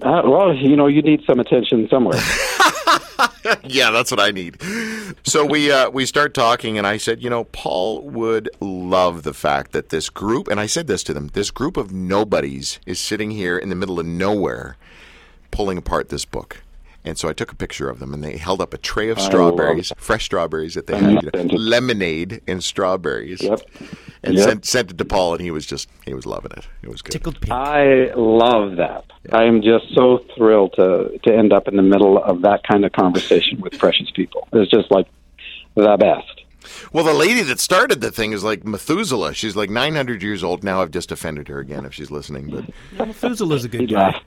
Uh, 0.00 0.22
well, 0.24 0.54
you 0.54 0.76
know, 0.76 0.86
you 0.86 1.02
need 1.02 1.22
some 1.26 1.40
attention 1.40 1.88
somewhere. 1.88 2.18
yeah, 3.64 3.90
that's 3.90 4.10
what 4.10 4.20
I 4.20 4.30
need. 4.30 4.60
So 5.24 5.44
we 5.44 5.70
uh, 5.70 5.90
we 5.90 6.04
start 6.06 6.34
talking, 6.34 6.76
and 6.78 6.86
I 6.86 6.96
said, 6.96 7.22
you 7.22 7.30
know, 7.30 7.44
Paul 7.44 8.02
would 8.02 8.50
love 8.60 9.22
the 9.22 9.34
fact 9.34 9.72
that 9.72 9.88
this 9.88 10.10
group, 10.10 10.48
and 10.48 10.60
I 10.60 10.66
said 10.66 10.86
this 10.86 11.02
to 11.04 11.14
them, 11.14 11.28
this 11.28 11.50
group 11.50 11.76
of 11.76 11.92
nobodies 11.92 12.78
is 12.86 13.00
sitting 13.00 13.30
here 13.30 13.56
in 13.56 13.68
the 13.68 13.74
middle 13.74 13.98
of 13.98 14.06
nowhere, 14.06 14.76
pulling 15.56 15.78
apart 15.78 16.10
this 16.10 16.24
book. 16.26 16.62
And 17.02 17.16
so 17.16 17.28
I 17.28 17.32
took 17.32 17.52
a 17.52 17.54
picture 17.54 17.88
of 17.88 18.00
them, 18.00 18.12
and 18.12 18.22
they 18.22 18.36
held 18.36 18.60
up 18.60 18.74
a 18.74 18.78
tray 18.78 19.10
of 19.10 19.18
oh, 19.18 19.22
strawberries, 19.22 19.92
fresh 19.96 20.24
strawberries 20.24 20.74
that 20.74 20.88
they 20.88 20.98
had, 20.98 21.22
you 21.22 21.30
know, 21.32 21.54
lemonade 21.54 22.42
and 22.48 22.62
strawberries, 22.64 23.40
Yep. 23.42 23.60
and 24.24 24.34
Yep. 24.34 24.44
sent 24.48 24.64
sent 24.66 24.90
it 24.90 24.98
to 24.98 25.04
Paul, 25.04 25.32
and 25.34 25.40
he 25.40 25.52
was 25.52 25.64
just 25.64 25.88
he 26.04 26.14
was 26.14 26.26
loving 26.26 26.50
it. 26.56 26.66
It 26.82 26.88
was 26.90 27.02
good. 27.02 27.12
Tickled 27.12 27.40
pink. 27.40 27.52
I 27.52 28.12
love 28.16 28.76
that. 28.76 29.04
I 29.32 29.44
am 29.44 29.62
just 29.62 29.94
so 29.94 30.24
thrilled 30.36 30.72
to 30.74 31.16
to 31.22 31.32
end 31.32 31.52
up 31.52 31.68
in 31.68 31.76
the 31.76 31.82
middle 31.82 32.22
of 32.22 32.42
that 32.42 32.64
kind 32.64 32.84
of 32.84 32.90
conversation 32.92 33.60
with 33.60 33.78
precious 33.78 34.10
people. 34.10 34.48
It's 34.52 34.70
just 34.70 34.90
like 34.90 35.06
the 35.76 35.96
best. 35.96 36.42
Well, 36.92 37.04
the 37.04 37.14
lady 37.14 37.42
that 37.42 37.60
started 37.60 38.00
the 38.00 38.10
thing 38.10 38.32
is 38.32 38.42
like 38.42 38.64
Methuselah. 38.64 39.32
She's 39.34 39.54
like 39.54 39.70
900 39.70 40.24
years 40.24 40.42
old 40.42 40.64
now. 40.64 40.82
I've 40.82 40.90
just 40.90 41.12
offended 41.12 41.46
her 41.46 41.60
again 41.60 41.84
if 41.84 41.94
she's 41.94 42.10
listening, 42.10 42.50
but. 42.50 42.64
Methuselah's 43.06 43.64
a 43.64 43.68
good 43.68 43.82
He'd 43.82 43.92
guy. 43.92 44.20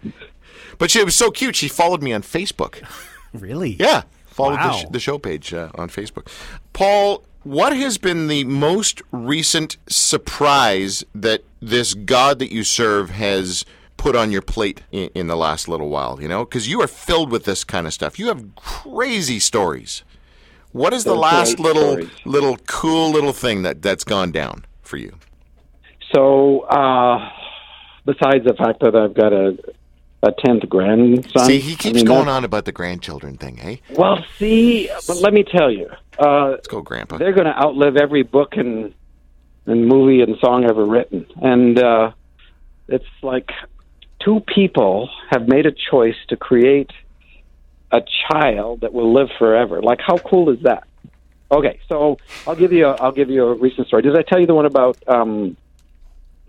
Laugh. 0.79 0.89
But 0.89 0.91
she 0.91 1.03
was 1.03 1.15
so 1.15 1.31
cute. 1.31 1.55
She 1.55 1.67
followed 1.67 2.01
me 2.03 2.13
on 2.13 2.21
Facebook. 2.21 2.83
Really? 3.31 3.75
Yeah, 3.79 4.01
followed 4.25 4.57
the, 4.57 4.71
sh- 4.71 4.85
the 4.89 4.99
show 4.99 5.19
page 5.19 5.53
uh, 5.53 5.69
on 5.75 5.87
Facebook. 5.87 6.27
Paul, 6.73 7.23
what 7.43 7.75
has 7.77 7.99
been 7.99 8.27
the 8.27 8.43
most 8.43 9.03
recent 9.11 9.77
surprise 9.87 11.03
that 11.13 11.43
this 11.61 11.93
God 11.93 12.39
that 12.39 12.51
you 12.51 12.63
serve 12.63 13.11
has 13.11 13.65
put 13.97 14.15
on 14.15 14.31
your 14.31 14.41
plate 14.41 14.81
in, 14.91 15.11
in 15.13 15.27
the 15.27 15.37
last 15.37 15.67
little 15.67 15.89
while? 15.89 16.17
You 16.19 16.27
know, 16.27 16.43
because 16.43 16.67
you 16.67 16.81
are 16.81 16.87
filled 16.87 17.29
with 17.31 17.43
this 17.45 17.63
kind 17.63 17.85
of 17.85 17.93
stuff. 17.93 18.17
You 18.17 18.29
have 18.29 18.43
crazy 18.55 19.37
stories. 19.37 20.01
What 20.71 20.91
is 20.91 21.03
the 21.03 21.11
They're 21.11 21.19
last 21.19 21.57
great 21.57 21.65
little 21.75 21.91
stories. 21.91 22.09
little 22.25 22.57
cool 22.65 23.11
little 23.11 23.33
thing 23.33 23.61
that 23.61 23.83
that's 23.83 24.03
gone 24.03 24.31
down 24.31 24.65
for 24.81 24.97
you? 24.97 25.15
So, 26.15 26.61
uh, 26.61 27.29
besides 28.07 28.43
the 28.43 28.55
fact 28.57 28.79
that 28.79 28.95
I've 28.95 29.13
got 29.13 29.33
a 29.33 29.55
a 30.21 30.31
tenth 30.45 30.67
grandson, 30.67 31.45
See, 31.45 31.59
he 31.59 31.73
I 31.73 31.75
keeps 31.75 31.95
mean, 31.97 32.05
going 32.05 32.27
on 32.27 32.43
about 32.43 32.65
the 32.65 32.71
grandchildren 32.71 33.37
thing. 33.37 33.59
eh? 33.61 33.77
Well, 33.91 34.23
see, 34.37 34.89
but 35.07 35.17
let 35.17 35.33
me 35.33 35.43
tell 35.43 35.71
you, 35.71 35.89
uh, 36.17 36.49
let's 36.51 36.67
go, 36.67 36.81
Grandpa. 36.81 37.17
they're 37.17 37.31
going 37.33 37.45
to 37.47 37.57
outlive 37.57 37.95
every 37.97 38.23
book 38.23 38.57
and 38.57 38.93
and 39.65 39.87
movie 39.87 40.21
and 40.21 40.35
song 40.39 40.65
ever 40.65 40.83
written, 40.85 41.25
and 41.41 41.77
uh, 41.79 42.11
it's 42.87 43.05
like 43.21 43.51
two 44.23 44.39
people 44.53 45.09
have 45.29 45.47
made 45.47 45.65
a 45.65 45.71
choice 45.91 46.15
to 46.29 46.35
create 46.35 46.91
a 47.91 48.01
child 48.31 48.81
that 48.81 48.93
will 48.93 49.13
live 49.13 49.29
forever. 49.37 49.81
Like, 49.81 49.99
how 50.05 50.17
cool 50.17 50.49
is 50.49 50.61
that? 50.63 50.85
Okay, 51.51 51.79
so 51.87 52.17
I'll 52.45 52.55
give 52.55 52.71
you 52.73 52.87
a, 52.87 52.91
I'll 52.95 53.11
give 53.11 53.29
you 53.29 53.45
a 53.45 53.53
recent 53.55 53.87
story. 53.87 54.01
Did 54.01 54.15
I 54.17 54.21
tell 54.23 54.39
you 54.39 54.45
the 54.47 54.53
one 54.55 54.65
about 54.65 54.97
um, 55.07 55.55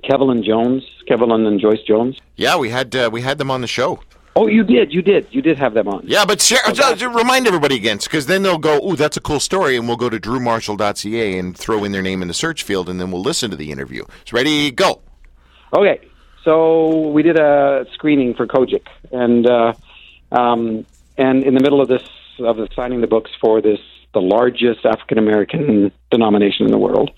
Kevin 0.02 0.42
Jones, 0.42 0.82
Kevin 1.06 1.30
and 1.30 1.60
Joyce 1.60 1.82
Jones? 1.86 2.18
Yeah, 2.36 2.56
we 2.56 2.70
had 2.70 2.94
uh, 2.94 3.10
we 3.12 3.22
had 3.22 3.38
them 3.38 3.50
on 3.50 3.60
the 3.60 3.66
show. 3.66 4.00
Oh, 4.36 4.46
you 4.46 4.62
did, 4.62 4.92
you 4.92 5.02
did, 5.02 5.26
you 5.32 5.42
did 5.42 5.58
have 5.58 5.74
them 5.74 5.88
on. 5.88 6.04
Yeah, 6.06 6.24
but 6.24 6.40
share, 6.40 6.60
just 6.72 7.02
remind 7.02 7.48
everybody 7.48 7.74
again, 7.74 7.98
because 7.98 8.26
then 8.26 8.42
they'll 8.42 8.58
go, 8.58 8.80
"Ooh, 8.86 8.96
that's 8.96 9.16
a 9.16 9.20
cool 9.20 9.40
story," 9.40 9.76
and 9.76 9.88
we'll 9.88 9.96
go 9.96 10.08
to 10.08 10.20
drewmarshall.ca 10.20 11.38
and 11.38 11.56
throw 11.56 11.82
in 11.84 11.92
their 11.92 12.02
name 12.02 12.22
in 12.22 12.28
the 12.28 12.34
search 12.34 12.62
field, 12.62 12.88
and 12.88 13.00
then 13.00 13.10
we'll 13.10 13.22
listen 13.22 13.50
to 13.50 13.56
the 13.56 13.72
interview. 13.72 14.04
So 14.24 14.36
ready, 14.36 14.70
go. 14.70 15.00
Okay, 15.74 16.00
so 16.44 17.08
we 17.10 17.22
did 17.22 17.38
a 17.38 17.86
screening 17.92 18.34
for 18.34 18.46
COGIC, 18.46 18.86
and 19.10 19.46
uh, 19.46 19.72
um, 20.32 20.86
and 21.18 21.42
in 21.42 21.54
the 21.54 21.60
middle 21.60 21.80
of 21.80 21.88
this 21.88 22.02
of 22.38 22.56
signing 22.74 23.00
the 23.00 23.06
books 23.06 23.30
for 23.40 23.60
this 23.60 23.80
the 24.14 24.20
largest 24.20 24.84
African 24.84 25.18
American 25.18 25.92
denomination 26.10 26.66
in 26.66 26.72
the 26.72 26.78
world, 26.78 27.10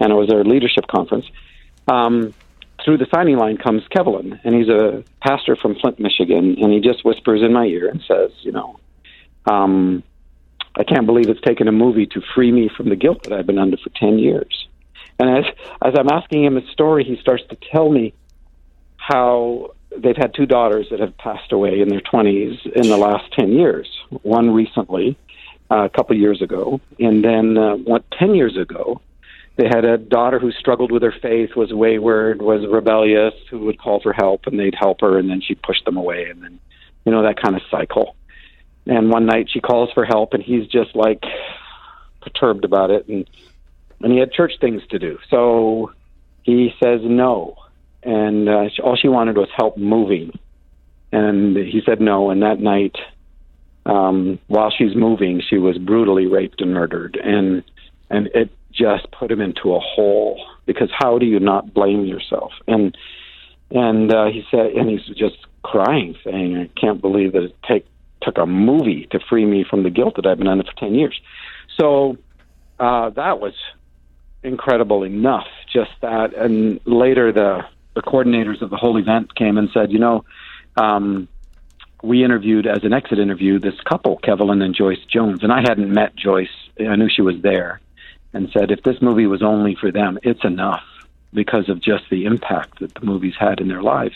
and 0.00 0.12
it 0.12 0.16
was 0.16 0.30
our 0.30 0.44
leadership 0.44 0.86
conference. 0.88 1.26
Um, 1.88 2.34
through 2.84 2.98
the 2.98 3.06
signing 3.12 3.36
line 3.36 3.56
comes 3.56 3.82
Kevlin, 3.88 4.38
and 4.44 4.54
he's 4.54 4.68
a 4.68 5.02
pastor 5.20 5.56
from 5.56 5.74
Flint, 5.76 5.98
Michigan, 5.98 6.56
and 6.60 6.72
he 6.72 6.80
just 6.80 7.04
whispers 7.04 7.42
in 7.42 7.52
my 7.52 7.64
ear 7.64 7.88
and 7.88 8.02
says, 8.06 8.30
you 8.42 8.52
know, 8.52 8.78
um, 9.46 10.02
I 10.76 10.84
can't 10.84 11.06
believe 11.06 11.28
it's 11.28 11.40
taken 11.40 11.68
a 11.68 11.72
movie 11.72 12.06
to 12.06 12.20
free 12.34 12.52
me 12.52 12.68
from 12.76 12.88
the 12.88 12.96
guilt 12.96 13.24
that 13.24 13.32
I've 13.32 13.46
been 13.46 13.58
under 13.58 13.76
for 13.76 13.90
ten 13.90 14.18
years. 14.18 14.68
And 15.18 15.38
as 15.38 15.44
as 15.82 15.94
I'm 15.98 16.10
asking 16.10 16.44
him 16.44 16.56
his 16.56 16.68
story, 16.70 17.04
he 17.04 17.16
starts 17.16 17.44
to 17.48 17.56
tell 17.72 17.88
me 17.90 18.12
how 18.96 19.74
they've 19.96 20.16
had 20.16 20.34
two 20.34 20.46
daughters 20.46 20.88
that 20.90 21.00
have 21.00 21.16
passed 21.16 21.52
away 21.52 21.80
in 21.80 21.88
their 21.88 22.00
20s 22.00 22.66
in 22.66 22.88
the 22.88 22.96
last 22.96 23.32
10 23.32 23.52
years. 23.52 23.88
One 24.22 24.50
recently, 24.50 25.16
uh, 25.70 25.84
a 25.84 25.88
couple 25.88 26.16
years 26.16 26.42
ago, 26.42 26.80
and 26.98 27.24
then 27.24 27.56
uh, 27.56 27.76
what 27.76 28.04
10 28.18 28.34
years 28.34 28.56
ago, 28.56 29.00
they 29.56 29.64
had 29.64 29.84
a 29.84 29.98
daughter 29.98 30.38
who 30.38 30.52
struggled 30.52 30.92
with 30.92 31.02
her 31.02 31.14
faith, 31.22 31.50
was 31.56 31.72
wayward, 31.72 32.42
was 32.42 32.66
rebellious, 32.70 33.34
who 33.50 33.60
would 33.60 33.78
call 33.78 34.00
for 34.00 34.12
help, 34.12 34.46
and 34.46 34.58
they'd 34.58 34.74
help 34.78 35.00
her, 35.00 35.18
and 35.18 35.30
then 35.30 35.40
she'd 35.40 35.62
push 35.62 35.82
them 35.84 35.96
away, 35.96 36.26
and 36.30 36.42
then, 36.42 36.58
you 37.04 37.12
know, 37.12 37.22
that 37.22 37.40
kind 37.42 37.56
of 37.56 37.62
cycle. 37.70 38.16
And 38.86 39.10
one 39.10 39.26
night 39.26 39.48
she 39.50 39.60
calls 39.60 39.90
for 39.92 40.04
help, 40.04 40.34
and 40.34 40.42
he's 40.42 40.66
just 40.68 40.94
like 40.94 41.22
perturbed 42.20 42.64
about 42.64 42.90
it, 42.90 43.08
and 43.08 43.28
and 44.02 44.12
he 44.12 44.18
had 44.18 44.30
church 44.30 44.52
things 44.60 44.82
to 44.90 44.98
do, 44.98 45.18
so 45.30 45.92
he 46.42 46.74
says 46.82 47.00
no 47.02 47.56
and 48.06 48.48
uh, 48.48 48.68
all 48.84 48.96
she 48.96 49.08
wanted 49.08 49.36
was 49.36 49.48
help 49.54 49.76
moving. 49.76 50.38
And 51.10 51.56
he 51.56 51.82
said 51.84 52.00
no. 52.00 52.30
And 52.30 52.42
that 52.42 52.60
night, 52.60 52.94
um, 53.84 54.38
while 54.46 54.72
she's 54.76 54.94
moving, 54.94 55.42
she 55.46 55.58
was 55.58 55.76
brutally 55.76 56.26
raped 56.26 56.60
and 56.60 56.72
murdered. 56.72 57.18
And 57.22 57.64
and 58.08 58.28
it 58.28 58.50
just 58.76 59.10
put 59.10 59.30
him 59.30 59.40
into 59.40 59.74
a 59.74 59.80
hole 59.80 60.44
because 60.66 60.90
how 60.92 61.18
do 61.18 61.26
you 61.26 61.40
not 61.40 61.72
blame 61.72 62.04
yourself? 62.04 62.52
And 62.66 62.96
and 63.70 64.12
uh, 64.12 64.26
he 64.26 64.44
said, 64.50 64.66
and 64.66 64.88
he's 64.88 65.04
just 65.16 65.36
crying, 65.62 66.16
saying, 66.24 66.56
"I 66.56 66.80
can't 66.80 67.00
believe 67.00 67.32
that 67.32 67.44
it 67.44 67.56
take 67.66 67.86
took 68.22 68.38
a 68.38 68.46
movie 68.46 69.06
to 69.10 69.20
free 69.28 69.44
me 69.44 69.64
from 69.68 69.82
the 69.82 69.90
guilt 69.90 70.16
that 70.16 70.26
I've 70.26 70.38
been 70.38 70.48
under 70.48 70.64
for 70.64 70.78
ten 70.78 70.94
years." 70.94 71.20
So 71.78 72.16
uh, 72.78 73.10
that 73.10 73.40
was 73.40 73.54
incredible 74.42 75.02
enough. 75.02 75.46
Just 75.72 75.90
that, 76.02 76.34
and 76.34 76.80
later 76.84 77.32
the 77.32 77.64
the 77.94 78.02
coordinators 78.02 78.60
of 78.62 78.70
the 78.70 78.76
whole 78.76 78.98
event 78.98 79.34
came 79.34 79.56
and 79.56 79.70
said, 79.72 79.90
you 79.90 79.98
know, 79.98 80.24
um, 80.76 81.26
we 82.02 82.22
interviewed 82.22 82.66
as 82.66 82.84
an 82.84 82.92
exit 82.92 83.18
interview 83.18 83.58
this 83.58 83.74
couple, 83.88 84.18
Kevin 84.18 84.62
and 84.62 84.74
Joyce 84.74 85.04
Jones, 85.08 85.42
and 85.42 85.50
I 85.50 85.60
hadn't 85.60 85.90
met 85.92 86.14
Joyce. 86.14 86.48
I 86.78 86.94
knew 86.96 87.08
she 87.08 87.22
was 87.22 87.36
there, 87.42 87.80
and 88.36 88.50
said 88.52 88.70
if 88.70 88.82
this 88.82 89.00
movie 89.00 89.26
was 89.26 89.42
only 89.42 89.74
for 89.74 89.90
them, 89.90 90.18
it's 90.22 90.44
enough 90.44 90.84
because 91.32 91.68
of 91.68 91.80
just 91.80 92.04
the 92.10 92.24
impact 92.24 92.80
that 92.80 92.94
the 92.94 93.04
movies 93.04 93.34
had 93.38 93.60
in 93.60 93.68
their 93.68 93.82
lives. 93.82 94.14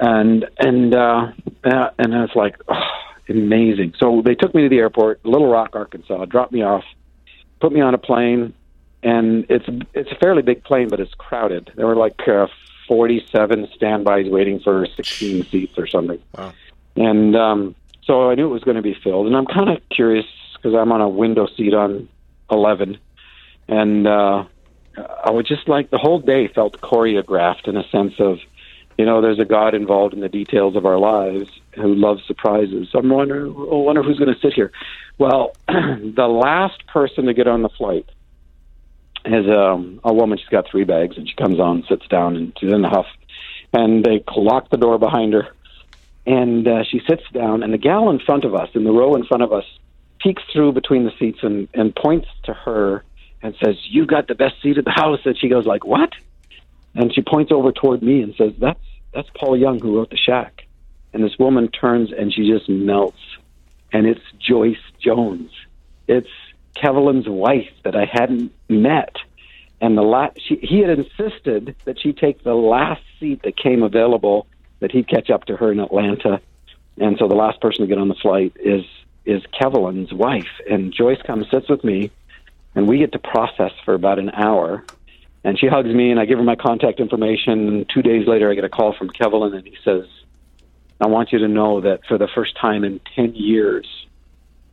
And 0.00 0.48
and 0.58 0.94
uh, 0.94 1.32
and 1.64 2.14
I 2.14 2.22
was 2.22 2.34
like, 2.34 2.56
oh, 2.68 2.82
amazing. 3.28 3.94
So 3.98 4.22
they 4.24 4.34
took 4.34 4.54
me 4.54 4.62
to 4.62 4.68
the 4.68 4.78
airport, 4.78 5.24
Little 5.24 5.50
Rock, 5.50 5.70
Arkansas, 5.74 6.24
dropped 6.26 6.52
me 6.52 6.62
off, 6.62 6.84
put 7.60 7.72
me 7.72 7.80
on 7.80 7.92
a 7.94 7.98
plane, 7.98 8.54
and 9.02 9.44
it's 9.48 9.66
it's 9.92 10.10
a 10.10 10.16
fairly 10.16 10.42
big 10.42 10.64
plane, 10.64 10.88
but 10.88 11.00
it's 11.00 11.14
crowded. 11.14 11.70
There 11.76 11.86
were 11.86 11.96
like 11.96 12.26
uh, 12.26 12.46
47 12.88 13.68
standbys 13.74 14.30
waiting 14.30 14.60
for 14.60 14.86
16 14.96 15.44
seats 15.46 15.78
or 15.78 15.86
something. 15.86 16.20
Wow. 16.36 16.52
And 16.96 17.36
um, 17.36 17.74
so 18.04 18.30
I 18.30 18.34
knew 18.34 18.46
it 18.46 18.52
was 18.52 18.64
going 18.64 18.76
to 18.76 18.82
be 18.82 18.94
filled, 18.94 19.26
and 19.26 19.36
I'm 19.36 19.46
kind 19.46 19.68
of 19.70 19.80
curious 19.90 20.26
because 20.54 20.74
I'm 20.74 20.92
on 20.92 21.00
a 21.00 21.08
window 21.08 21.46
seat 21.56 21.74
on 21.74 22.08
11, 22.50 22.98
and 23.70 24.06
uh, 24.06 24.44
I 24.96 25.30
was 25.30 25.46
just 25.46 25.68
like 25.68 25.90
the 25.90 25.98
whole 25.98 26.18
day 26.18 26.48
felt 26.48 26.80
choreographed 26.80 27.68
in 27.68 27.76
a 27.76 27.88
sense 27.88 28.14
of, 28.18 28.38
you 28.98 29.06
know, 29.06 29.22
there's 29.22 29.38
a 29.38 29.44
God 29.44 29.74
involved 29.74 30.12
in 30.12 30.20
the 30.20 30.28
details 30.28 30.74
of 30.74 30.84
our 30.84 30.98
lives 30.98 31.48
who 31.76 31.94
loves 31.94 32.22
surprises. 32.26 32.88
So 32.90 32.98
I'm 32.98 33.08
wondering, 33.08 33.52
I 33.52 33.74
wonder 33.76 34.02
who's 34.02 34.18
going 34.18 34.34
to 34.34 34.40
sit 34.40 34.54
here. 34.54 34.72
Well, 35.18 35.54
the 35.68 36.26
last 36.26 36.84
person 36.88 37.26
to 37.26 37.32
get 37.32 37.46
on 37.46 37.62
the 37.62 37.68
flight 37.68 38.06
is 39.24 39.46
um, 39.48 40.00
a 40.02 40.12
woman. 40.12 40.36
She's 40.38 40.48
got 40.48 40.68
three 40.68 40.84
bags, 40.84 41.16
and 41.16 41.28
she 41.28 41.36
comes 41.36 41.60
on, 41.60 41.84
sits 41.88 42.08
down, 42.08 42.34
and 42.34 42.52
she's 42.58 42.72
in 42.72 42.84
a 42.84 42.90
huff. 42.90 43.06
And 43.72 44.04
they 44.04 44.24
lock 44.36 44.70
the 44.70 44.78
door 44.78 44.98
behind 44.98 45.32
her, 45.34 45.46
and 46.26 46.66
uh, 46.66 46.82
she 46.82 47.00
sits 47.08 47.22
down. 47.32 47.62
And 47.62 47.72
the 47.72 47.78
gal 47.78 48.10
in 48.10 48.18
front 48.18 48.44
of 48.44 48.56
us, 48.56 48.70
in 48.74 48.82
the 48.82 48.90
row 48.90 49.14
in 49.14 49.24
front 49.24 49.44
of 49.44 49.52
us, 49.52 49.64
peeks 50.18 50.42
through 50.52 50.72
between 50.72 51.04
the 51.04 51.12
seats 51.20 51.38
and, 51.42 51.68
and 51.72 51.94
points 51.94 52.26
to 52.44 52.52
her 52.52 53.04
and 53.42 53.54
says, 53.64 53.76
"You've 53.88 54.08
got 54.08 54.28
the 54.28 54.34
best 54.34 54.60
seat 54.62 54.78
at 54.78 54.84
the 54.84 54.90
house." 54.90 55.20
And 55.24 55.38
she 55.38 55.48
goes 55.48 55.66
like, 55.66 55.84
"What?" 55.84 56.12
And 56.94 57.14
she 57.14 57.22
points 57.22 57.52
over 57.52 57.72
toward 57.72 58.02
me 58.02 58.22
and 58.22 58.34
says, 58.34 58.52
"That's 58.58 58.80
that's 59.12 59.28
Paul 59.34 59.56
Young 59.56 59.80
who 59.80 59.96
wrote 59.96 60.10
The 60.10 60.16
Shack." 60.16 60.66
And 61.12 61.24
this 61.24 61.38
woman 61.38 61.68
turns 61.68 62.12
and 62.12 62.32
she 62.32 62.48
just 62.48 62.68
melts, 62.68 63.20
and 63.92 64.06
it's 64.06 64.20
Joyce 64.38 64.76
Jones. 65.00 65.50
It's 66.06 66.28
Kevlin's 66.76 67.28
wife 67.28 67.70
that 67.84 67.96
I 67.96 68.04
hadn't 68.04 68.52
met. 68.68 69.16
And 69.80 69.96
the 69.96 70.02
la- 70.02 70.30
she, 70.36 70.56
he 70.56 70.80
had 70.80 70.90
insisted 70.98 71.74
that 71.84 71.98
she 72.00 72.12
take 72.12 72.42
the 72.42 72.54
last 72.54 73.02
seat 73.18 73.42
that 73.42 73.56
came 73.56 73.82
available, 73.82 74.46
that 74.80 74.92
he'd 74.92 75.08
catch 75.08 75.30
up 75.30 75.46
to 75.46 75.56
her 75.56 75.72
in 75.72 75.80
Atlanta. 75.80 76.40
And 76.98 77.16
so 77.18 77.28
the 77.28 77.34
last 77.34 77.60
person 77.60 77.82
to 77.82 77.86
get 77.86 77.98
on 77.98 78.08
the 78.08 78.14
flight 78.14 78.52
is 78.56 78.84
is 79.24 79.42
Kevlin's 79.60 80.12
wife. 80.12 80.48
And 80.68 80.92
Joyce 80.92 81.20
comes, 81.22 81.48
sits 81.50 81.68
with 81.68 81.84
me, 81.84 82.10
and 82.74 82.88
we 82.88 82.98
get 82.98 83.12
to 83.12 83.18
process 83.18 83.72
for 83.84 83.94
about 83.94 84.18
an 84.18 84.30
hour. 84.30 84.84
And 85.42 85.58
she 85.58 85.66
hugs 85.66 85.88
me, 85.88 86.10
and 86.10 86.20
I 86.20 86.26
give 86.26 86.38
her 86.38 86.44
my 86.44 86.56
contact 86.56 87.00
information. 87.00 87.68
And 87.68 87.90
two 87.92 88.02
days 88.02 88.26
later, 88.26 88.50
I 88.50 88.54
get 88.54 88.64
a 88.64 88.68
call 88.68 88.94
from 88.94 89.08
Kevlin, 89.08 89.54
and 89.54 89.66
he 89.66 89.76
says, 89.84 90.04
I 91.00 91.06
want 91.06 91.32
you 91.32 91.38
to 91.38 91.48
know 91.48 91.80
that 91.80 92.04
for 92.06 92.18
the 92.18 92.28
first 92.34 92.56
time 92.60 92.84
in 92.84 93.00
10 93.16 93.34
years, 93.34 93.86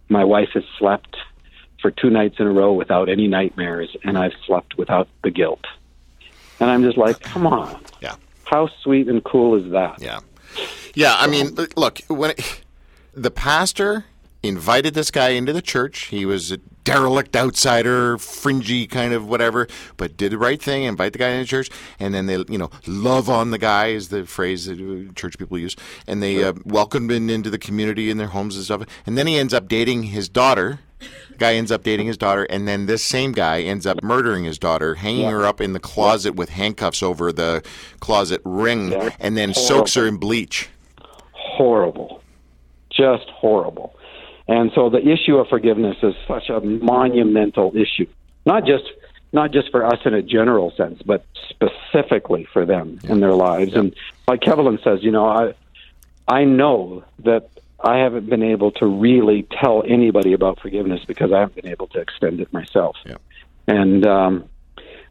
my 0.09 0.25
wife 0.25 0.49
has 0.53 0.63
slept 0.77 1.15
for 1.81 1.91
two 1.91 2.09
nights 2.09 2.35
in 2.39 2.47
a 2.47 2.51
row 2.51 2.73
without 2.73 3.07
any 3.07 3.27
nightmares, 3.27 3.95
and 4.03 4.17
I've 4.17 4.33
slept 4.45 4.77
without 4.77 5.07
the 5.23 5.31
guilt. 5.31 5.63
And 6.59 6.69
I'm 6.69 6.83
just 6.83 6.97
like, 6.97 7.19
come 7.21 7.47
on. 7.47 7.79
Yeah. 8.01 8.15
How 8.43 8.69
sweet 8.81 9.07
and 9.07 9.23
cool 9.23 9.55
is 9.55 9.71
that? 9.71 10.01
Yeah. 10.01 10.19
Yeah, 10.95 11.15
I 11.17 11.27
mean, 11.27 11.55
look, 11.75 11.99
when 12.07 12.31
it, 12.31 12.61
the 13.13 13.29
pastor 13.29 14.05
invited 14.41 14.95
this 14.95 15.11
guy 15.11 15.29
into 15.29 15.53
the 15.53 15.61
church, 15.61 16.05
he 16.05 16.25
was 16.25 16.51
a 16.51 16.59
derelict 16.87 17.35
outsider, 17.35 18.17
fringy 18.17 18.87
kind 18.87 19.13
of 19.13 19.27
whatever, 19.27 19.67
but 19.97 20.15
did 20.15 20.31
the 20.31 20.37
right 20.37 20.61
thing, 20.61 20.83
invite 20.83 21.11
the 21.11 21.19
guy 21.19 21.29
into 21.31 21.45
church, 21.45 21.69
and 21.99 22.13
then 22.13 22.27
they, 22.27 22.37
you 22.47 22.57
know, 22.57 22.69
love 22.87 23.29
on 23.29 23.51
the 23.51 23.57
guy 23.57 23.87
is 23.87 24.07
the 24.07 24.25
phrase 24.25 24.65
that 24.67 24.79
uh, 24.79 25.11
church 25.13 25.37
people 25.37 25.57
use, 25.57 25.75
and 26.07 26.23
they 26.23 26.43
uh, 26.43 26.53
welcomed 26.63 27.11
him 27.11 27.29
into 27.29 27.49
the 27.49 27.57
community 27.57 28.09
in 28.09 28.17
their 28.17 28.27
homes 28.27 28.55
and 28.55 28.63
stuff. 28.63 28.83
And 29.05 29.17
then 29.17 29.27
he 29.27 29.37
ends 29.37 29.53
up 29.53 29.67
dating 29.67 30.03
his 30.03 30.29
daughter. 30.29 30.79
The 31.31 31.37
guy 31.37 31.55
ends 31.55 31.71
up 31.73 31.83
dating 31.83 32.07
his 32.07 32.17
daughter, 32.17 32.45
and 32.45 32.65
then 32.67 32.85
this 32.85 33.03
same 33.03 33.33
guy 33.33 33.61
ends 33.61 33.85
up 33.85 34.01
murdering 34.01 34.45
his 34.45 34.57
daughter, 34.57 34.95
hanging 34.95 35.29
her 35.29 35.45
up 35.45 35.59
in 35.59 35.73
the 35.73 35.79
closet 35.81 36.35
with 36.35 36.49
handcuffs 36.49 37.03
over 37.03 37.33
the 37.33 37.63
closet 37.99 38.41
ring, 38.45 38.93
Yeah. 38.93 39.09
and 39.19 39.35
then 39.37 39.53
soaks 39.53 39.93
her 39.95 40.07
in 40.07 40.17
bleach. 40.17 40.69
horrible, 41.33 42.21
just 42.89 43.27
horrible. 43.29 43.96
And 44.47 44.71
so 44.73 44.89
the 44.89 45.05
issue 45.05 45.37
of 45.37 45.47
forgiveness 45.49 45.97
is 46.01 46.15
such 46.27 46.49
a 46.49 46.61
monumental 46.61 47.75
issue, 47.75 48.07
not 48.45 48.65
just 48.65 48.85
not 49.33 49.51
just 49.51 49.69
for 49.71 49.85
us 49.85 49.99
in 50.05 50.13
a 50.13 50.21
general 50.21 50.71
sense, 50.77 51.01
but 51.05 51.25
specifically 51.49 52.47
for 52.53 52.65
them 52.65 52.99
in 53.03 53.19
their 53.19 53.33
lives. 53.33 53.73
And 53.75 53.93
like 54.27 54.39
Kevlin 54.39 54.81
says, 54.83 55.03
you 55.03 55.11
know, 55.11 55.27
I 55.27 55.53
I 56.27 56.45
know 56.45 57.03
that 57.23 57.49
I 57.79 57.97
haven't 57.97 58.29
been 58.29 58.43
able 58.43 58.71
to 58.73 58.85
really 58.85 59.45
tell 59.61 59.83
anybody 59.87 60.33
about 60.33 60.59
forgiveness 60.59 61.03
because 61.05 61.31
I 61.31 61.41
haven't 61.41 61.55
been 61.61 61.71
able 61.71 61.87
to 61.87 61.99
extend 61.99 62.39
it 62.39 62.51
myself. 62.51 62.95
Yeah. 63.05 63.17
And 63.67 64.05
um, 64.07 64.49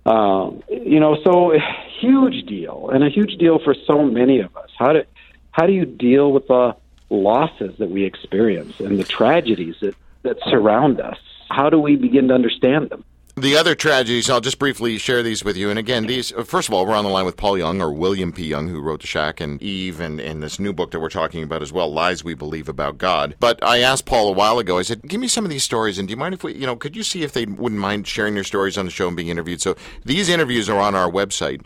uh, 0.07 0.51
you 0.69 0.99
know, 0.99 1.19
so 1.23 1.53
huge 2.01 2.47
deal, 2.47 2.91
and 2.93 3.05
a 3.05 3.11
huge 3.11 3.37
deal 3.37 3.59
for 3.63 3.75
so 3.87 4.05
many 4.05 4.41
of 4.41 4.57
us. 4.57 4.71
How 4.79 4.93
do 4.95 5.03
how 5.51 5.67
do 5.67 5.73
you 5.73 5.85
deal 5.85 6.33
with 6.33 6.47
the 6.49 6.77
losses 7.11 7.77
that 7.79 7.91
we 7.91 8.05
experience 8.05 8.81
and 8.81 8.99
the 8.99 9.05
tragedies 9.05 9.77
that, 9.81 9.95
that 10.23 10.39
surround 10.45 11.01
us? 11.01 11.19
How 11.49 11.71
do 11.71 11.79
we 11.79 11.97
begin 11.97 12.29
to 12.29 12.35
understand 12.35 12.91
them? 12.91 13.05
The 13.39 13.55
other 13.55 13.75
tragedies, 13.75 14.31
I'll 14.31 14.41
just 14.41 14.59
briefly 14.59 14.97
share 14.97 15.23
these 15.23 15.45
with 15.45 15.59
you. 15.59 15.69
And 15.69 15.79
again, 15.79 16.07
these, 16.07 16.33
uh, 16.33 16.43
first 16.43 16.69
of 16.69 16.75
all, 16.75 16.87
we're 16.87 16.95
on 16.95 17.05
the 17.05 17.11
line 17.11 17.27
with 17.27 17.37
Paul 17.37 17.59
Young 17.59 17.83
or 17.83 17.93
William 17.93 18.33
P. 18.33 18.47
Young, 18.47 18.67
who 18.67 18.81
wrote 18.81 19.03
The 19.03 19.07
Shack 19.07 19.43
and 19.43 19.63
Eve 19.63 20.01
and, 20.01 20.19
and 20.19 20.43
this 20.43 20.59
new 20.59 20.73
book 20.73 20.91
that 20.93 21.01
we're 21.01 21.11
talking 21.11 21.43
about 21.43 21.61
as 21.61 21.71
well, 21.71 21.93
Lies 21.93 22.25
We 22.25 22.33
Believe 22.33 22.67
About 22.67 22.97
God. 22.97 23.37
But 23.39 23.63
I 23.63 23.81
asked 23.81 24.07
Paul 24.07 24.31
a 24.31 24.33
while 24.33 24.59
ago, 24.59 24.79
I 24.79 24.83
said, 24.83 25.03
give 25.03 25.21
me 25.21 25.29
some 25.29 25.45
of 25.45 25.51
these 25.51 25.65
stories. 25.65 25.99
And 25.99 26.09
do 26.09 26.13
you 26.13 26.17
mind 26.17 26.33
if 26.33 26.45
we, 26.45 26.55
you 26.55 26.65
know, 26.65 26.77
could 26.77 26.97
you 26.97 27.03
see 27.03 27.25
if 27.25 27.35
they 27.35 27.45
wouldn't 27.45 27.79
mind 27.79 28.07
sharing 28.07 28.33
their 28.33 28.43
stories 28.43 28.79
on 28.79 28.87
the 28.87 28.91
show 28.91 29.07
and 29.07 29.15
being 29.15 29.29
interviewed? 29.29 29.61
So 29.61 29.77
these 30.03 30.31
interviews 30.31 30.71
are 30.71 30.81
on 30.81 30.95
our 30.95 31.11
website. 31.11 31.61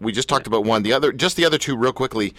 We 0.00 0.10
just 0.10 0.30
talked 0.30 0.46
about 0.46 0.64
one. 0.64 0.84
The 0.84 0.94
other, 0.94 1.12
just 1.12 1.36
the 1.36 1.44
other 1.44 1.58
two, 1.58 1.76
real 1.76 1.92
quickly. 1.92 2.32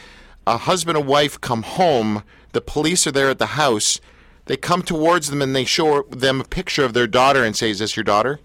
A 0.47 0.57
husband 0.57 0.97
and 0.97 1.07
wife 1.07 1.39
come 1.41 1.63
home. 1.63 2.23
The 2.51 2.61
police 2.61 3.07
are 3.07 3.11
there 3.11 3.29
at 3.29 3.39
the 3.39 3.47
house. 3.47 3.99
They 4.45 4.57
come 4.57 4.83
towards 4.83 5.29
them 5.29 5.41
and 5.41 5.55
they 5.55 5.65
show 5.65 6.03
them 6.03 6.39
a 6.39 6.43
picture 6.43 6.85
of 6.85 6.93
their 6.93 7.07
daughter 7.07 7.43
and 7.43 7.55
say, 7.55 7.71
"Is 7.71 7.79
this 7.79 7.97
your 7.97 8.03
daughter?" 8.03 8.39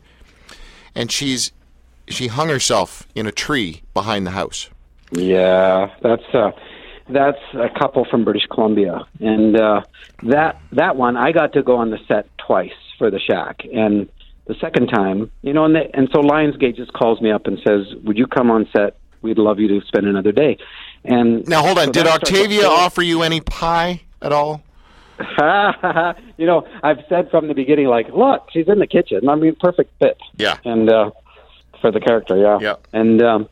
And 0.95 1.13
she's 1.13 1.53
she 2.09 2.27
hung 2.29 2.49
herself 2.49 3.07
in 3.15 3.27
a 3.27 3.33
tree 3.33 3.83
behind 3.95 4.27
the 4.27 4.33
house. 4.33 4.69
Yeah, 5.13 5.91
that's 6.03 6.35
uh, 6.35 6.53
that's 7.09 7.39
a 7.55 7.69
couple 7.79 8.05
from 8.11 8.25
British 8.25 8.47
Columbia, 8.47 9.07
and 9.21 9.61
uh, 9.61 9.83
that 10.23 10.61
that 10.73 10.97
one 10.97 11.17
I 11.17 11.33
got 11.33 11.53
to 11.55 11.63
go 11.63 11.77
on 11.77 11.91
the 11.91 11.99
set 12.09 12.27
twice 12.39 12.73
for 12.99 13.11
the 13.11 13.19
Shack, 13.19 13.63
and 13.73 14.09
the 14.47 14.55
second 14.61 14.89
time, 14.89 15.31
you 15.43 15.53
know, 15.53 15.65
and 15.65 15.75
they, 15.75 15.91
and 15.95 16.09
so 16.13 16.21
Lionsgate 16.21 16.77
just 16.77 16.93
calls 16.93 17.21
me 17.21 17.31
up 17.31 17.47
and 17.47 17.59
says, 17.67 17.95
"Would 18.05 18.19
you 18.19 18.27
come 18.27 18.51
on 18.51 18.69
set? 18.77 18.97
We'd 19.23 19.39
love 19.39 19.59
you 19.59 19.69
to 19.69 19.87
spend 19.87 20.07
another 20.07 20.33
day." 20.33 20.59
And 21.05 21.47
Now 21.49 21.63
hold 21.63 21.79
on. 21.79 21.87
so 21.87 21.93
Did 21.93 22.07
Octavia 22.07 22.67
offer 22.67 23.03
you 23.03 23.23
any 23.23 23.41
pie 23.41 24.03
at 24.23 24.33
all? 24.33 24.63
you 26.39 26.47
know, 26.47 26.67
I've 26.83 27.01
said 27.09 27.31
from 27.31 27.49
the 27.49 27.55
beginning, 27.55 27.87
like, 27.87 28.09
look, 28.09 28.49
she's 28.53 28.69
in 28.69 28.79
the 28.79 28.87
kitchen. 28.87 29.29
I 29.29 29.35
mean, 29.35 29.55
perfect 29.61 29.93
fit. 29.99 30.19
Yeah. 30.37 30.57
And 30.65 30.89
uh, 30.91 31.11
for 31.81 31.91
the 31.91 32.01
character, 32.01 32.37
yeah. 32.37 32.59
Yeah. 32.61 32.75
And 32.93 33.23
um, 33.23 33.49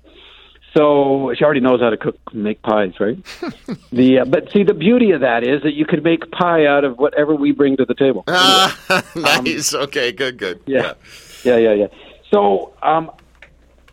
so 0.75 1.35
she 1.37 1.45
already 1.45 1.61
knows 1.61 1.81
how 1.81 1.91
to 1.91 1.97
cook, 1.97 2.17
make 2.33 2.63
pies, 2.63 2.93
right? 3.01 3.17
the 3.93 4.21
uh, 4.21 4.25
but 4.25 4.51
see, 4.53 4.63
the 4.65 4.75
beauty 4.75 5.11
of 5.13 5.21
that 5.21 5.45
is 5.45 5.63
that 5.63 5.75
you 5.75 5.85
can 5.85 6.03
make 6.03 6.31
pie 6.31 6.67
out 6.67 6.85
of 6.85 6.99
whatever 6.99 7.35
we 7.35 7.53
bring 7.53 7.77
to 7.77 7.85
the 7.85 7.95
table. 7.95 8.25
Ah, 8.29 9.03
nice. 9.17 9.75
okay. 9.75 10.13
Good. 10.13 10.39
Good. 10.39 10.61
Yeah. 10.67 10.95
Yeah, 11.45 11.57
yeah, 11.57 11.73
yeah. 11.73 11.87
So 12.33 12.75
um, 12.83 13.11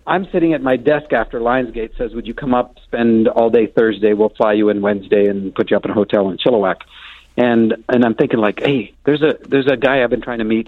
I'm 0.07 0.27
sitting 0.31 0.53
at 0.53 0.61
my 0.61 0.75
desk 0.77 1.13
after 1.13 1.39
Lionsgate 1.39 1.97
says, 1.97 2.13
"Would 2.13 2.27
you 2.27 2.33
come 2.33 2.53
up, 2.53 2.77
spend 2.83 3.27
all 3.27 3.49
day 3.49 3.65
Thursday? 3.67 4.13
We'll 4.13 4.29
fly 4.29 4.53
you 4.53 4.69
in 4.69 4.81
Wednesday 4.81 5.27
and 5.27 5.53
put 5.53 5.71
you 5.71 5.77
up 5.77 5.85
in 5.85 5.91
a 5.91 5.95
hotel 5.95 6.29
in 6.29 6.37
Chilliwack." 6.37 6.81
And 7.37 7.83
and 7.89 8.05
I'm 8.05 8.13
thinking 8.15 8.39
like, 8.39 8.59
"Hey, 8.61 8.93
there's 9.05 9.21
a 9.21 9.37
there's 9.47 9.67
a 9.67 9.75
guy 9.77 10.03
I've 10.03 10.09
been 10.11 10.21
trying 10.21 10.39
to 10.39 10.43
meet 10.45 10.67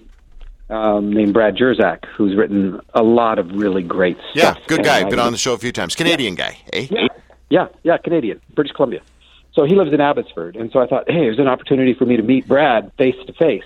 um, 0.70 1.12
named 1.14 1.34
Brad 1.34 1.56
Jersak 1.56 2.06
who's 2.16 2.36
written 2.36 2.82
a 2.94 3.04
lot 3.04 3.38
of 3.40 3.52
really 3.52 3.84
great 3.84 4.18
stuff. 4.18 4.36
Yeah. 4.36 4.52
stuff." 4.54 4.68
Good 4.68 4.80
And 4.80 4.86
guy. 4.86 5.00
I- 5.06 5.10
Been 5.10 5.20
on 5.20 5.32
the 5.32 5.38
show 5.38 5.54
a 5.54 5.58
few 5.58 5.72
times. 5.72 5.96
Canadian 5.96 6.36
guy. 6.36 6.58
Eh? 6.74 6.88
yeah, 6.90 7.08
yeah, 7.50 7.68
yeah, 7.84 7.98
Canadian, 7.98 8.42
British 8.56 8.74
Columbia. 8.76 9.02
So 9.54 9.64
he 9.66 9.76
lives 9.76 9.92
in 9.94 10.02
Abbotsford, 10.02 10.56
and 10.56 10.72
so 10.72 10.80
I 10.80 10.86
thought, 10.88 11.10
hey, 11.10 11.22
there's 11.22 11.40
an 11.40 11.48
opportunity 11.48 11.94
for 11.96 12.06
me 12.06 12.16
to 12.18 12.22
meet 12.24 12.48
Brad 12.48 12.92
face 12.98 13.16
to 13.28 13.34
face. 13.34 13.64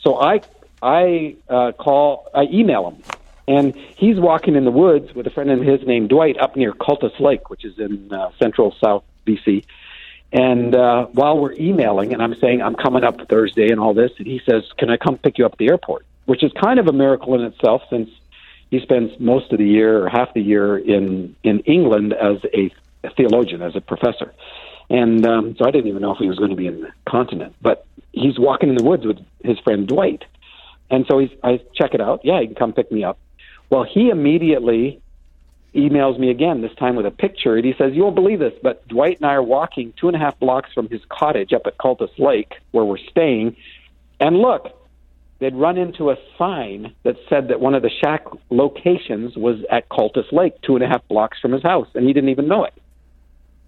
So 0.00 0.20
I 0.20 0.40
I 0.82 1.36
uh, 1.48 1.72
call, 1.72 2.28
I 2.34 2.42
email 2.52 2.88
him, 2.90 3.02
and 3.48 3.74
he's 3.96 4.18
walking 4.18 4.54
in 4.54 4.64
the 4.64 4.70
woods 4.70 5.14
with 5.14 5.26
a 5.26 5.30
friend 5.30 5.50
of 5.50 5.60
his 5.60 5.86
named 5.86 6.08
Dwight 6.10 6.38
up 6.38 6.56
near 6.56 6.72
Cultus 6.72 7.18
Lake, 7.18 7.50
which 7.50 7.64
is 7.64 7.78
in 7.78 8.12
uh, 8.12 8.30
central 8.38 8.74
South 8.82 9.04
BC. 9.26 9.64
And 10.32 10.74
uh, 10.74 11.06
while 11.06 11.38
we're 11.38 11.52
emailing, 11.52 12.12
and 12.12 12.22
I'm 12.22 12.34
saying 12.36 12.62
I'm 12.62 12.74
coming 12.74 13.04
up 13.04 13.28
Thursday 13.28 13.70
and 13.70 13.78
all 13.78 13.92
this, 13.92 14.12
and 14.18 14.26
he 14.26 14.40
says, 14.48 14.62
"Can 14.78 14.88
I 14.88 14.96
come 14.96 15.18
pick 15.18 15.38
you 15.38 15.44
up 15.44 15.52
at 15.52 15.58
the 15.58 15.68
airport?" 15.68 16.06
Which 16.24 16.42
is 16.42 16.52
kind 16.52 16.78
of 16.78 16.86
a 16.86 16.92
miracle 16.92 17.34
in 17.34 17.42
itself, 17.42 17.82
since 17.90 18.08
he 18.70 18.80
spends 18.80 19.12
most 19.20 19.52
of 19.52 19.58
the 19.58 19.66
year 19.66 20.02
or 20.02 20.08
half 20.08 20.32
the 20.32 20.40
year 20.40 20.78
in 20.78 21.36
in 21.42 21.60
England 21.60 22.14
as 22.14 22.38
a, 22.54 22.70
theologian, 23.16 23.60
as 23.60 23.76
a 23.76 23.82
professor. 23.82 24.32
And 24.88 25.26
um, 25.26 25.56
so 25.58 25.66
I 25.66 25.70
didn't 25.70 25.88
even 25.88 26.00
know 26.00 26.12
if 26.12 26.18
he 26.18 26.28
was 26.28 26.38
going 26.38 26.50
to 26.50 26.56
be 26.56 26.66
in 26.66 26.80
the 26.80 26.92
continent. 27.06 27.54
But 27.60 27.86
he's 28.12 28.38
walking 28.38 28.70
in 28.70 28.76
the 28.76 28.84
woods 28.84 29.04
with 29.04 29.18
his 29.44 29.58
friend 29.58 29.86
Dwight. 29.86 30.24
And 30.90 31.06
so 31.08 31.18
he's, 31.18 31.30
I 31.42 31.60
check 31.74 31.94
it 31.94 32.00
out. 32.00 32.20
Yeah, 32.24 32.40
he 32.40 32.46
can 32.46 32.54
come 32.54 32.72
pick 32.72 32.90
me 32.90 33.04
up. 33.04 33.18
Well, 33.72 33.84
he 33.84 34.10
immediately 34.10 35.00
emails 35.74 36.18
me 36.18 36.28
again, 36.28 36.60
this 36.60 36.74
time 36.74 36.94
with 36.94 37.06
a 37.06 37.10
picture, 37.10 37.56
and 37.56 37.64
he 37.64 37.72
says, 37.78 37.94
You 37.94 38.02
won't 38.02 38.14
believe 38.14 38.38
this, 38.38 38.52
but 38.62 38.86
Dwight 38.86 39.16
and 39.16 39.24
I 39.24 39.32
are 39.32 39.42
walking 39.42 39.94
two 39.96 40.08
and 40.08 40.14
a 40.14 40.18
half 40.18 40.38
blocks 40.38 40.70
from 40.74 40.90
his 40.90 41.00
cottage 41.08 41.54
up 41.54 41.62
at 41.64 41.78
Cultus 41.78 42.10
Lake, 42.18 42.52
where 42.72 42.84
we're 42.84 42.98
staying. 42.98 43.56
And 44.20 44.36
look, 44.36 44.78
they'd 45.38 45.54
run 45.54 45.78
into 45.78 46.10
a 46.10 46.18
sign 46.36 46.94
that 47.04 47.16
said 47.30 47.48
that 47.48 47.60
one 47.60 47.74
of 47.74 47.80
the 47.80 47.88
shack 47.88 48.26
locations 48.50 49.36
was 49.36 49.64
at 49.70 49.88
Cultus 49.88 50.30
Lake, 50.32 50.60
two 50.60 50.74
and 50.74 50.84
a 50.84 50.86
half 50.86 51.08
blocks 51.08 51.40
from 51.40 51.52
his 51.52 51.62
house, 51.62 51.88
and 51.94 52.06
he 52.06 52.12
didn't 52.12 52.28
even 52.28 52.48
know 52.48 52.64
it. 52.64 52.74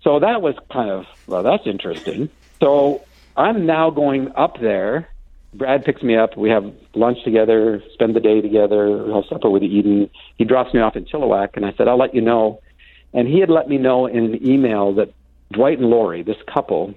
So 0.03 0.19
that 0.19 0.43
was 0.43 0.55
kind 0.71 0.91
of, 0.91 1.07
well, 1.27 1.43
that's 1.43 1.67
interesting. 1.67 2.29
So 2.61 3.07
I'm 3.39 3.65
now 3.65 3.89
going 3.89 4.33
up 4.37 4.61
there. 4.61 5.09
Brad 5.55 5.85
picks 5.85 6.03
me 6.03 6.17
up. 6.17 6.37
We 6.37 6.51
have 6.51 6.73
lunch 6.95 7.19
together, 7.25 7.83
spend 7.93 8.15
the 8.15 8.21
day 8.21 8.41
together, 8.41 9.13
have 9.13 9.25
supper 9.29 9.49
with 9.49 9.63
Eden. 9.63 10.11
He 10.37 10.45
drops 10.45 10.75
me 10.75 10.81
off 10.81 10.97
in 10.97 11.05
Chilliwack, 11.05 11.51
and 11.55 11.65
I 11.65 11.73
said, 11.77 11.89
I'll 11.89 11.99
let 11.99 12.15
you 12.15 12.21
know. 12.21 12.61
And 13.13 13.29
he 13.29 13.39
had 13.39 13.51
let 13.51 13.69
me 13.69 13.79
know 13.79 14.07
in 14.07 14.25
an 14.25 14.47
email 14.47 14.95
that 14.95 15.13
Dwight 15.53 15.79
and 15.79 15.89
Lori, 15.89 16.23
this 16.23 16.37
couple, 16.53 16.95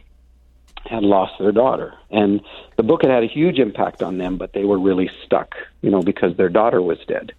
had 0.86 1.04
lost 1.04 1.34
their 1.40 1.52
daughter. 1.52 1.94
And 2.10 2.42
the 2.78 2.84
book 2.84 3.04
had 3.04 3.12
had 3.12 3.24
a 3.24 3.28
huge 3.28 3.60
impact 3.60 4.02
on 4.02 4.18
them, 4.18 4.38
but 4.38 4.54
they 4.54 4.64
were 4.64 4.80
really 4.80 5.10
stuck, 5.26 5.56
you 5.82 5.92
know, 5.92 6.02
because 6.02 6.36
their 6.36 6.50
daughter 6.50 6.82
was 6.82 6.98
dead. 7.08 7.34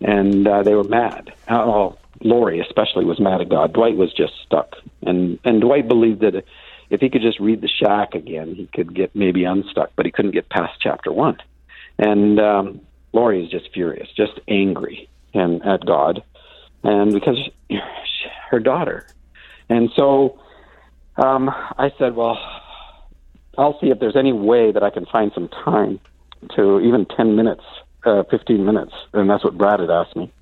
And 0.00 0.46
uh, 0.46 0.62
they 0.62 0.74
were 0.74 0.84
mad. 0.84 1.32
Oh, 1.48 1.98
Lori 2.22 2.60
especially 2.60 3.04
was 3.04 3.20
mad 3.20 3.40
at 3.40 3.48
God. 3.48 3.72
Dwight 3.72 3.96
was 3.96 4.12
just 4.12 4.32
stuck. 4.44 4.76
And 5.02 5.38
and 5.44 5.60
Dwight 5.60 5.88
believed 5.88 6.20
that 6.20 6.44
if 6.90 7.00
he 7.00 7.10
could 7.10 7.22
just 7.22 7.40
read 7.40 7.60
the 7.60 7.68
shack 7.68 8.14
again, 8.14 8.54
he 8.54 8.68
could 8.74 8.94
get 8.94 9.14
maybe 9.14 9.44
unstuck, 9.44 9.90
but 9.96 10.06
he 10.06 10.12
couldn't 10.12 10.32
get 10.32 10.48
past 10.48 10.74
chapter 10.80 11.12
one. 11.12 11.36
And 11.98 12.38
um, 12.38 12.80
Lori 13.12 13.44
is 13.44 13.50
just 13.50 13.72
furious, 13.72 14.08
just 14.16 14.38
angry 14.48 15.08
and 15.34 15.64
at 15.64 15.84
God, 15.84 16.22
and 16.82 17.12
because 17.12 17.36
she, 17.68 17.78
her 18.50 18.60
daughter. 18.60 19.06
And 19.68 19.90
so 19.96 20.38
um, 21.16 21.48
I 21.50 21.90
said, 21.98 22.14
well, 22.14 22.38
I'll 23.58 23.78
see 23.80 23.88
if 23.88 23.98
there's 23.98 24.16
any 24.16 24.32
way 24.32 24.72
that 24.72 24.82
I 24.82 24.90
can 24.90 25.06
find 25.06 25.32
some 25.34 25.48
time 25.48 25.98
to 26.54 26.80
even 26.80 27.06
10 27.16 27.34
minutes, 27.36 27.64
uh, 28.04 28.22
15 28.30 28.64
minutes. 28.64 28.92
And 29.12 29.28
that's 29.28 29.42
what 29.42 29.56
Brad 29.56 29.80
had 29.80 29.90
asked 29.90 30.14
me. 30.14 30.32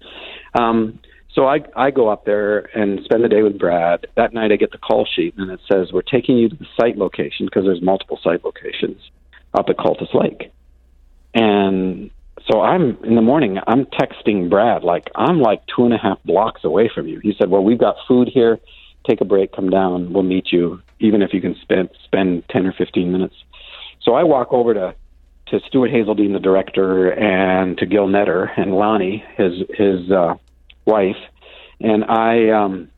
Um, 0.54 0.98
so 1.34 1.46
I, 1.46 1.60
I 1.74 1.90
go 1.90 2.08
up 2.08 2.24
there 2.24 2.60
and 2.78 3.00
spend 3.04 3.24
the 3.24 3.28
day 3.28 3.42
with 3.42 3.58
Brad. 3.58 4.06
That 4.16 4.32
night 4.32 4.52
I 4.52 4.56
get 4.56 4.70
the 4.70 4.78
call 4.78 5.04
sheet 5.04 5.34
and 5.36 5.50
it 5.50 5.60
says, 5.70 5.92
We're 5.92 6.02
taking 6.02 6.38
you 6.38 6.48
to 6.48 6.56
the 6.56 6.66
site 6.78 6.96
location 6.96 7.46
because 7.46 7.64
there's 7.64 7.82
multiple 7.82 8.20
site 8.22 8.44
locations 8.44 9.00
up 9.52 9.68
at 9.68 9.76
Cultus 9.76 10.14
Lake. 10.14 10.52
And 11.34 12.10
so 12.48 12.60
I'm 12.60 13.02
in 13.02 13.16
the 13.16 13.22
morning, 13.22 13.58
I'm 13.66 13.86
texting 13.86 14.48
Brad, 14.48 14.84
like, 14.84 15.10
I'm 15.16 15.40
like 15.40 15.62
two 15.66 15.84
and 15.84 15.92
a 15.92 15.98
half 15.98 16.22
blocks 16.24 16.62
away 16.62 16.88
from 16.94 17.08
you. 17.08 17.18
He 17.20 17.34
said, 17.36 17.50
Well, 17.50 17.64
we've 17.64 17.78
got 17.78 17.96
food 18.06 18.28
here. 18.32 18.60
Take 19.08 19.20
a 19.20 19.24
break, 19.24 19.52
come 19.52 19.70
down. 19.70 20.12
We'll 20.12 20.22
meet 20.22 20.52
you, 20.52 20.80
even 21.00 21.20
if 21.20 21.34
you 21.34 21.40
can 21.40 21.56
spend, 21.60 21.90
spend 22.04 22.48
10 22.48 22.66
or 22.66 22.72
15 22.72 23.12
minutes. 23.12 23.34
So 24.02 24.14
I 24.14 24.22
walk 24.22 24.52
over 24.52 24.72
to 24.74 24.94
to 25.48 25.60
Stuart 25.66 25.90
Hazeldine, 25.90 26.32
the 26.32 26.40
director, 26.40 27.10
and 27.10 27.76
to 27.76 27.84
Gil 27.84 28.06
Netter 28.06 28.48
and 28.56 28.72
Lonnie, 28.72 29.22
his 29.36 29.52
his 29.76 30.10
uh, 30.10 30.34
wife, 30.86 31.16
and 31.80 32.04
I 32.04 32.50
um, 32.50 32.90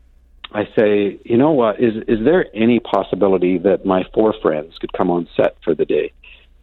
I 0.52 0.68
say, 0.76 1.18
you 1.24 1.36
know 1.36 1.52
what? 1.52 1.80
Is 1.80 1.94
is 2.08 2.24
there 2.24 2.46
any 2.54 2.80
possibility 2.80 3.58
that 3.58 3.84
my 3.84 4.04
four 4.14 4.34
friends 4.40 4.78
could 4.78 4.92
come 4.92 5.10
on 5.10 5.28
set 5.36 5.56
for 5.64 5.74
the 5.74 5.84
day? 5.84 6.12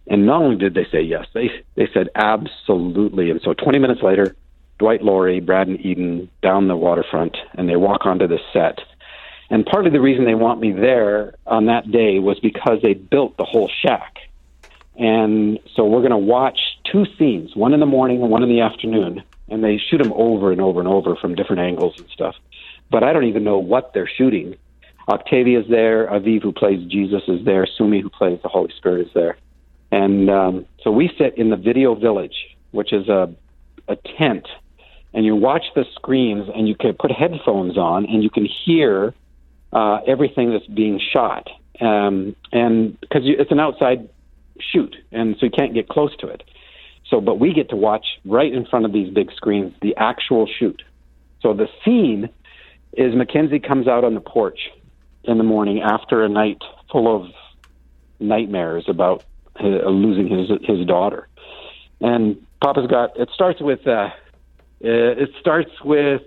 And 0.07 0.25
not 0.25 0.41
only 0.41 0.57
did 0.57 0.73
they 0.73 0.87
say 0.91 1.01
yes, 1.01 1.27
they 1.33 1.49
they 1.75 1.87
said 1.93 2.09
absolutely. 2.15 3.29
And 3.29 3.41
so 3.41 3.53
20 3.53 3.79
minutes 3.79 4.01
later, 4.01 4.35
Dwight 4.79 5.03
Laurie, 5.03 5.39
Brad 5.39 5.67
and 5.67 5.79
Eden 5.85 6.29
down 6.41 6.67
the 6.67 6.75
waterfront, 6.75 7.37
and 7.53 7.69
they 7.69 7.75
walk 7.75 8.05
onto 8.05 8.27
the 8.27 8.39
set. 8.51 8.79
And 9.49 9.65
part 9.65 9.85
of 9.85 9.93
the 9.93 10.01
reason 10.01 10.25
they 10.25 10.35
want 10.35 10.59
me 10.59 10.71
there 10.71 11.35
on 11.45 11.67
that 11.67 11.91
day 11.91 12.19
was 12.19 12.39
because 12.39 12.81
they 12.81 12.93
built 12.93 13.37
the 13.37 13.45
whole 13.45 13.69
shack. 13.81 14.17
And 14.95 15.59
so 15.75 15.85
we're 15.85 15.99
going 15.99 16.11
to 16.11 16.17
watch 16.17 16.59
two 16.91 17.05
scenes, 17.17 17.55
one 17.55 17.73
in 17.73 17.79
the 17.79 17.85
morning 17.85 18.21
and 18.21 18.31
one 18.31 18.43
in 18.43 18.49
the 18.49 18.61
afternoon 18.61 19.23
and 19.49 19.63
they 19.63 19.77
shoot 19.77 19.97
them 19.97 20.13
over 20.13 20.51
and 20.51 20.61
over 20.61 20.79
and 20.79 20.87
over 20.87 21.15
from 21.15 21.35
different 21.35 21.61
angles 21.61 21.95
and 21.97 22.07
stuff. 22.09 22.35
But 22.89 23.03
I 23.03 23.13
don't 23.13 23.25
even 23.25 23.43
know 23.43 23.57
what 23.57 23.93
they're 23.93 24.09
shooting. 24.17 24.55
Octavia's 25.07 25.65
there, 25.69 26.07
Aviv, 26.07 26.43
who 26.43 26.51
plays 26.51 26.85
Jesus, 26.89 27.23
is 27.27 27.43
there, 27.43 27.67
Sumi, 27.77 28.01
who 28.01 28.09
plays 28.09 28.39
the 28.41 28.49
Holy 28.49 28.71
Spirit, 28.77 29.07
is 29.07 29.13
there. 29.13 29.37
And 29.91 30.29
um, 30.29 30.65
so 30.81 30.91
we 30.91 31.11
sit 31.17 31.37
in 31.37 31.49
the 31.49 31.55
video 31.55 31.93
village, 31.95 32.35
which 32.71 32.93
is 32.93 33.09
a, 33.09 33.33
a 33.87 33.95
tent, 34.17 34.47
and 35.13 35.25
you 35.25 35.35
watch 35.35 35.65
the 35.75 35.85
screens, 35.93 36.49
and 36.55 36.67
you 36.67 36.75
can 36.75 36.93
put 36.93 37.11
headphones 37.11 37.77
on, 37.77 38.05
and 38.05 38.23
you 38.23 38.29
can 38.29 38.45
hear 38.65 39.13
uh, 39.71 39.99
everything 40.07 40.51
that's 40.51 40.65
being 40.67 40.99
shot. 40.99 41.47
Um, 41.79 42.35
and 42.51 42.99
because 43.01 43.23
it's 43.25 43.51
an 43.51 43.59
outside 43.59 44.09
shoot, 44.59 44.95
and 45.11 45.35
so 45.39 45.45
you 45.45 45.51
can't 45.51 45.73
get 45.73 45.87
close 45.89 46.15
to 46.17 46.27
it. 46.27 46.43
So, 47.13 47.21
but 47.21 47.39
we 47.39 47.53
get 47.53 47.69
to 47.69 47.75
watch 47.75 48.07
right 48.25 48.51
in 48.51 48.65
front 48.65 48.85
of 48.85 48.91
these 48.91 49.13
big 49.13 49.31
screens 49.33 49.71
the 49.83 49.95
actual 49.97 50.47
shoot. 50.47 50.81
So 51.41 51.53
the 51.53 51.67
scene 51.85 52.27
is 52.93 53.13
Mackenzie 53.13 53.59
comes 53.59 53.87
out 53.87 54.03
on 54.03 54.15
the 54.15 54.19
porch 54.19 54.71
in 55.23 55.37
the 55.37 55.43
morning 55.43 55.83
after 55.83 56.23
a 56.23 56.29
night 56.29 56.63
full 56.91 57.15
of 57.15 57.29
nightmares 58.19 58.85
about 58.87 59.23
his, 59.59 59.79
uh, 59.85 59.89
losing 59.89 60.27
his 60.27 60.49
his 60.63 60.87
daughter, 60.87 61.27
and 62.01 62.43
Papa's 62.63 62.87
got. 62.87 63.15
It 63.19 63.29
starts 63.31 63.61
with. 63.61 63.85
Uh, 63.85 64.09
it 64.79 65.29
starts 65.39 65.69
with 65.85 66.23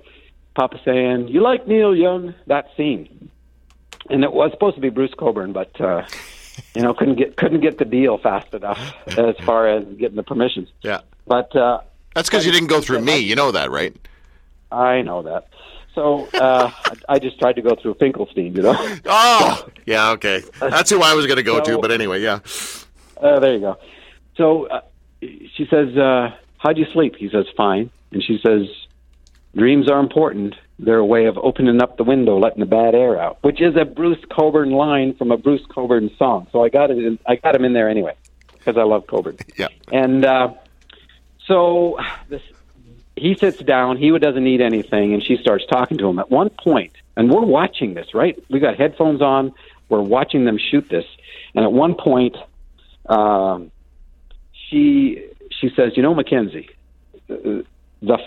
Papa 0.54 0.78
saying, 0.84 1.26
"You 1.26 1.42
like 1.42 1.66
Neil 1.66 1.96
Young?" 1.96 2.32
That 2.46 2.66
scene, 2.76 3.28
and 4.08 4.22
it 4.22 4.32
was 4.32 4.52
supposed 4.52 4.76
to 4.76 4.80
be 4.80 4.90
Bruce 4.90 5.14
Cockburn, 5.18 5.52
but 5.52 5.80
uh, 5.80 6.06
you 6.74 6.82
know, 6.82 6.94
couldn't 6.94 7.16
get 7.16 7.36
couldn't 7.36 7.60
get 7.60 7.78
the 7.78 7.84
deal 7.84 8.18
fast 8.18 8.52
enough 8.54 8.94
as 9.06 9.36
far 9.44 9.68
as 9.68 9.84
getting 9.96 10.16
the 10.16 10.22
permissions. 10.22 10.68
Yeah, 10.82 11.00
but 11.26 11.54
uh, 11.56 11.80
that's 12.14 12.28
because 12.28 12.46
you 12.46 12.52
didn't 12.52 12.68
go 12.68 12.80
through 12.80 13.00
me. 13.00 13.18
You 13.18 13.34
know 13.34 13.52
that, 13.52 13.70
right? 13.70 13.94
I 14.70 15.02
know 15.02 15.22
that. 15.22 15.48
So 15.94 16.26
uh, 16.34 16.70
I 17.08 17.18
just 17.18 17.38
tried 17.38 17.54
to 17.54 17.62
go 17.62 17.74
through 17.74 17.94
Finkelstein, 17.94 18.54
you 18.54 18.62
know. 18.62 18.98
Oh, 19.06 19.66
yeah, 19.86 20.10
okay. 20.10 20.42
That's 20.60 20.90
who 20.90 21.00
I 21.00 21.14
was 21.14 21.26
going 21.26 21.38
to 21.38 21.42
go 21.42 21.56
so, 21.58 21.76
to, 21.76 21.78
but 21.78 21.90
anyway, 21.90 22.20
yeah. 22.20 22.40
Uh, 23.16 23.40
there 23.40 23.54
you 23.54 23.60
go. 23.60 23.78
So 24.36 24.66
uh, 24.66 24.82
she 25.20 25.66
says, 25.70 25.96
uh, 25.96 26.36
"How'd 26.58 26.76
you 26.76 26.84
sleep?" 26.92 27.16
He 27.16 27.30
says, 27.30 27.46
"Fine." 27.56 27.90
And 28.12 28.22
she 28.22 28.38
says, 28.44 28.66
"Dreams 29.56 29.90
are 29.90 29.98
important 29.98 30.54
their 30.78 31.02
way 31.02 31.26
of 31.26 31.38
opening 31.38 31.80
up 31.80 31.96
the 31.96 32.04
window, 32.04 32.38
letting 32.38 32.60
the 32.60 32.66
bad 32.66 32.94
air 32.94 33.18
out, 33.20 33.38
which 33.42 33.60
is 33.60 33.76
a 33.76 33.84
Bruce 33.84 34.22
Cockburn 34.30 34.70
line 34.70 35.14
from 35.14 35.30
a 35.30 35.36
Bruce 35.36 35.64
Cockburn 35.68 36.10
song. 36.18 36.46
So 36.52 36.62
I 36.62 36.68
got 36.68 36.90
it. 36.90 36.98
In, 36.98 37.18
I 37.26 37.36
got 37.36 37.54
him 37.54 37.64
in 37.64 37.72
there 37.72 37.88
anyway 37.88 38.14
because 38.52 38.76
I 38.76 38.82
love 38.82 39.06
Cockburn. 39.06 39.38
Yeah. 39.56 39.68
And 39.90 40.24
uh, 40.24 40.52
so 41.46 41.98
this, 42.28 42.42
he 43.14 43.34
sits 43.34 43.58
down. 43.58 43.96
He 43.96 44.16
doesn't 44.18 44.44
need 44.44 44.60
anything, 44.60 45.14
and 45.14 45.22
she 45.22 45.38
starts 45.38 45.64
talking 45.66 45.96
to 45.98 46.08
him. 46.08 46.18
At 46.18 46.30
one 46.30 46.50
point, 46.50 46.92
and 47.16 47.30
we're 47.30 47.40
watching 47.40 47.94
this, 47.94 48.12
right? 48.12 48.38
We 48.50 48.60
got 48.60 48.76
headphones 48.76 49.22
on. 49.22 49.54
We're 49.88 50.02
watching 50.02 50.44
them 50.44 50.58
shoot 50.58 50.88
this, 50.90 51.06
and 51.54 51.64
at 51.64 51.72
one 51.72 51.94
point, 51.94 52.36
um, 53.06 53.70
she 54.52 55.24
she 55.58 55.70
says, 55.74 55.96
"You 55.96 56.02
know, 56.02 56.14
Mackenzie, 56.14 56.68
the 57.28 58.18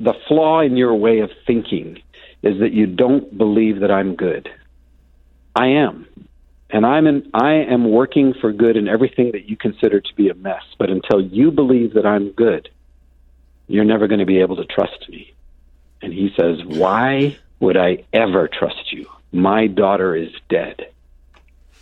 the 0.00 0.14
flaw 0.26 0.60
in 0.60 0.76
your 0.76 0.94
way 0.94 1.20
of 1.20 1.30
thinking 1.46 2.02
is 2.42 2.58
that 2.60 2.72
you 2.72 2.86
don't 2.86 3.36
believe 3.36 3.80
that 3.80 3.90
I'm 3.90 4.16
good. 4.16 4.50
I 5.54 5.66
am. 5.66 6.06
And 6.70 6.86
I'm 6.86 7.06
in, 7.06 7.30
I 7.34 7.52
am 7.52 7.90
working 7.90 8.32
for 8.40 8.52
good 8.52 8.76
in 8.76 8.88
everything 8.88 9.32
that 9.32 9.48
you 9.48 9.56
consider 9.56 10.00
to 10.00 10.14
be 10.14 10.30
a 10.30 10.34
mess. 10.34 10.62
But 10.78 10.88
until 10.88 11.20
you 11.20 11.50
believe 11.50 11.94
that 11.94 12.06
I'm 12.06 12.30
good, 12.30 12.70
you're 13.66 13.84
never 13.84 14.08
going 14.08 14.20
to 14.20 14.26
be 14.26 14.40
able 14.40 14.56
to 14.56 14.64
trust 14.64 15.08
me. 15.08 15.34
And 16.00 16.12
he 16.12 16.32
says, 16.38 16.64
Why 16.64 17.36
would 17.58 17.76
I 17.76 18.04
ever 18.12 18.48
trust 18.48 18.92
you? 18.92 19.06
My 19.32 19.66
daughter 19.66 20.16
is 20.16 20.30
dead. 20.48 20.88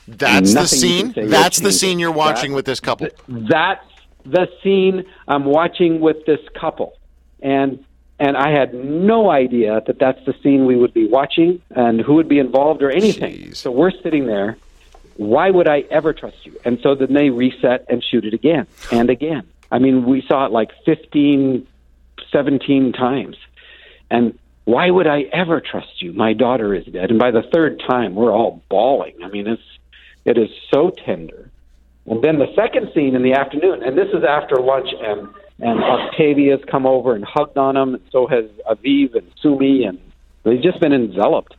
That's 0.09 0.55
the 0.55 0.67
scene. 0.67 1.13
That's 1.15 1.61
the 1.61 1.71
scene 1.71 1.99
you're 1.99 2.11
watching 2.11 2.51
that, 2.51 2.57
with 2.57 2.65
this 2.65 2.81
couple. 2.81 3.09
That's 3.29 3.85
the 4.25 4.49
scene 4.63 5.05
I'm 5.29 5.45
watching 5.45 6.01
with 6.01 6.25
this 6.27 6.41
couple. 6.59 6.95
And 7.41 7.85
and 8.19 8.37
I 8.37 8.51
had 8.51 8.75
no 8.75 9.31
idea 9.31 9.81
that 9.87 9.99
that's 9.99 10.25
the 10.25 10.35
scene 10.43 10.67
we 10.67 10.77
would 10.77 10.93
be 10.93 11.07
watching 11.07 11.63
and 11.71 12.01
who 12.01 12.15
would 12.15 12.29
be 12.29 12.39
involved 12.39 12.83
or 12.83 12.91
anything. 12.91 13.35
Jeez. 13.35 13.57
So 13.57 13.71
we're 13.71 13.93
sitting 14.03 14.27
there. 14.27 14.57
Why 15.17 15.51
would 15.51 15.69
I 15.69 15.81
ever 15.91 16.13
trust 16.13 16.45
you? 16.45 16.59
And 16.65 16.79
so 16.81 16.95
then 16.95 17.13
they 17.13 17.31
reset 17.31 17.85
and 17.89 18.03
shoot 18.03 18.25
it 18.25 18.35
again 18.35 18.67
and 18.93 19.11
again. 19.11 19.47
I 19.71 19.79
mean, 19.79 20.05
we 20.05 20.23
saw 20.23 20.47
it 20.47 20.53
like 20.53 20.71
15, 20.85 21.67
17 22.31 22.93
times. 22.93 23.37
And 24.11 24.39
why 24.65 24.91
would 24.91 25.07
I 25.07 25.23
ever 25.33 25.61
trust 25.61 26.03
you? 26.03 26.13
My 26.13 26.33
daughter 26.33 26.75
is 26.75 26.87
dead. 26.87 27.11
And 27.11 27.19
by 27.19 27.31
the 27.31 27.43
third 27.43 27.83
time, 27.89 28.15
we're 28.15 28.33
all 28.33 28.63
bawling. 28.69 29.15
I 29.25 29.29
mean, 29.29 29.47
it's 29.47 29.63
it 30.25 30.37
is 30.37 30.51
so 30.73 30.91
tender. 30.91 31.51
And 32.07 32.23
then 32.23 32.39
the 32.39 32.53
second 32.55 32.91
scene 32.95 33.15
in 33.15 33.23
the 33.23 33.35
afternoon, 33.35 33.83
and 33.83 33.97
this 33.97 34.09
is 34.09 34.25
after 34.25 34.57
lunch, 34.57 34.89
and 35.01 35.29
and 35.61 35.83
Octavia's 35.83 36.61
come 36.71 36.87
over 36.87 37.15
and 37.15 37.25
hugged 37.25 37.59
on 37.59 37.77
him, 37.77 37.95
and 37.95 38.03
so 38.11 38.27
has 38.27 38.45
Aviv 38.71 39.15
and 39.15 39.31
Sumi, 39.41 39.85
and 39.85 39.99
they've 40.45 40.63
just 40.63 40.81
been 40.81 40.93
enveloped. 40.93 41.55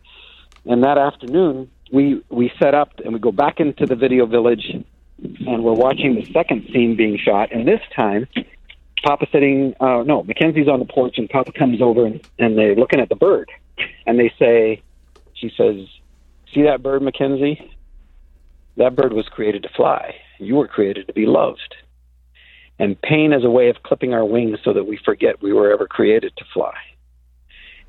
And 0.66 0.84
that 0.84 0.98
afternoon, 0.98 1.70
we 1.92 2.22
we 2.30 2.52
set 2.60 2.74
up 2.74 2.92
and 3.04 3.14
we 3.14 3.20
go 3.20 3.32
back 3.32 3.60
into 3.60 3.86
the 3.86 3.96
video 3.96 4.26
village, 4.26 4.66
and 5.22 5.64
we're 5.64 5.74
watching 5.74 6.16
the 6.16 6.26
second 6.32 6.68
scene 6.72 6.96
being 6.96 7.18
shot. 7.18 7.52
And 7.52 7.68
this 7.68 7.82
time, 7.96 8.28
Papa 9.04 9.28
sitting, 9.32 9.74
uh, 9.80 10.04
no, 10.04 10.24
Mackenzie's 10.24 10.68
on 10.68 10.80
the 10.80 10.86
porch, 10.86 11.18
and 11.18 11.30
Papa 11.30 11.52
comes 11.52 11.82
over 11.82 12.06
and, 12.06 12.22
and 12.38 12.58
they're 12.58 12.76
looking 12.76 13.00
at 13.00 13.10
the 13.10 13.16
bird, 13.16 13.50
and 14.06 14.20
they 14.20 14.32
say, 14.40 14.82
she 15.34 15.52
says, 15.58 15.88
"See 16.54 16.64
that 16.64 16.84
bird, 16.84 17.02
Mackenzie? 17.02 17.72
That 18.78 18.96
bird 18.96 19.14
was 19.14 19.28
created 19.28 19.64
to 19.64 19.70
fly. 19.70 20.16
You 20.38 20.56
were 20.56 20.68
created 20.68 21.08
to 21.08 21.14
be 21.14 21.26
loved." 21.26 21.76
And 22.80 23.00
pain 23.02 23.34
is 23.34 23.44
a 23.44 23.50
way 23.50 23.70
of 23.70 23.84
clipping 23.84 24.14
our 24.14 24.24
wings 24.26 24.60
so 24.64 24.74
that 24.74 24.86
we 24.86 24.98
forget 25.04 25.42
we 25.42 25.52
were 25.54 25.72
ever 25.72 25.86
created 25.88 26.34
to 26.38 26.46
fly. 26.54 26.74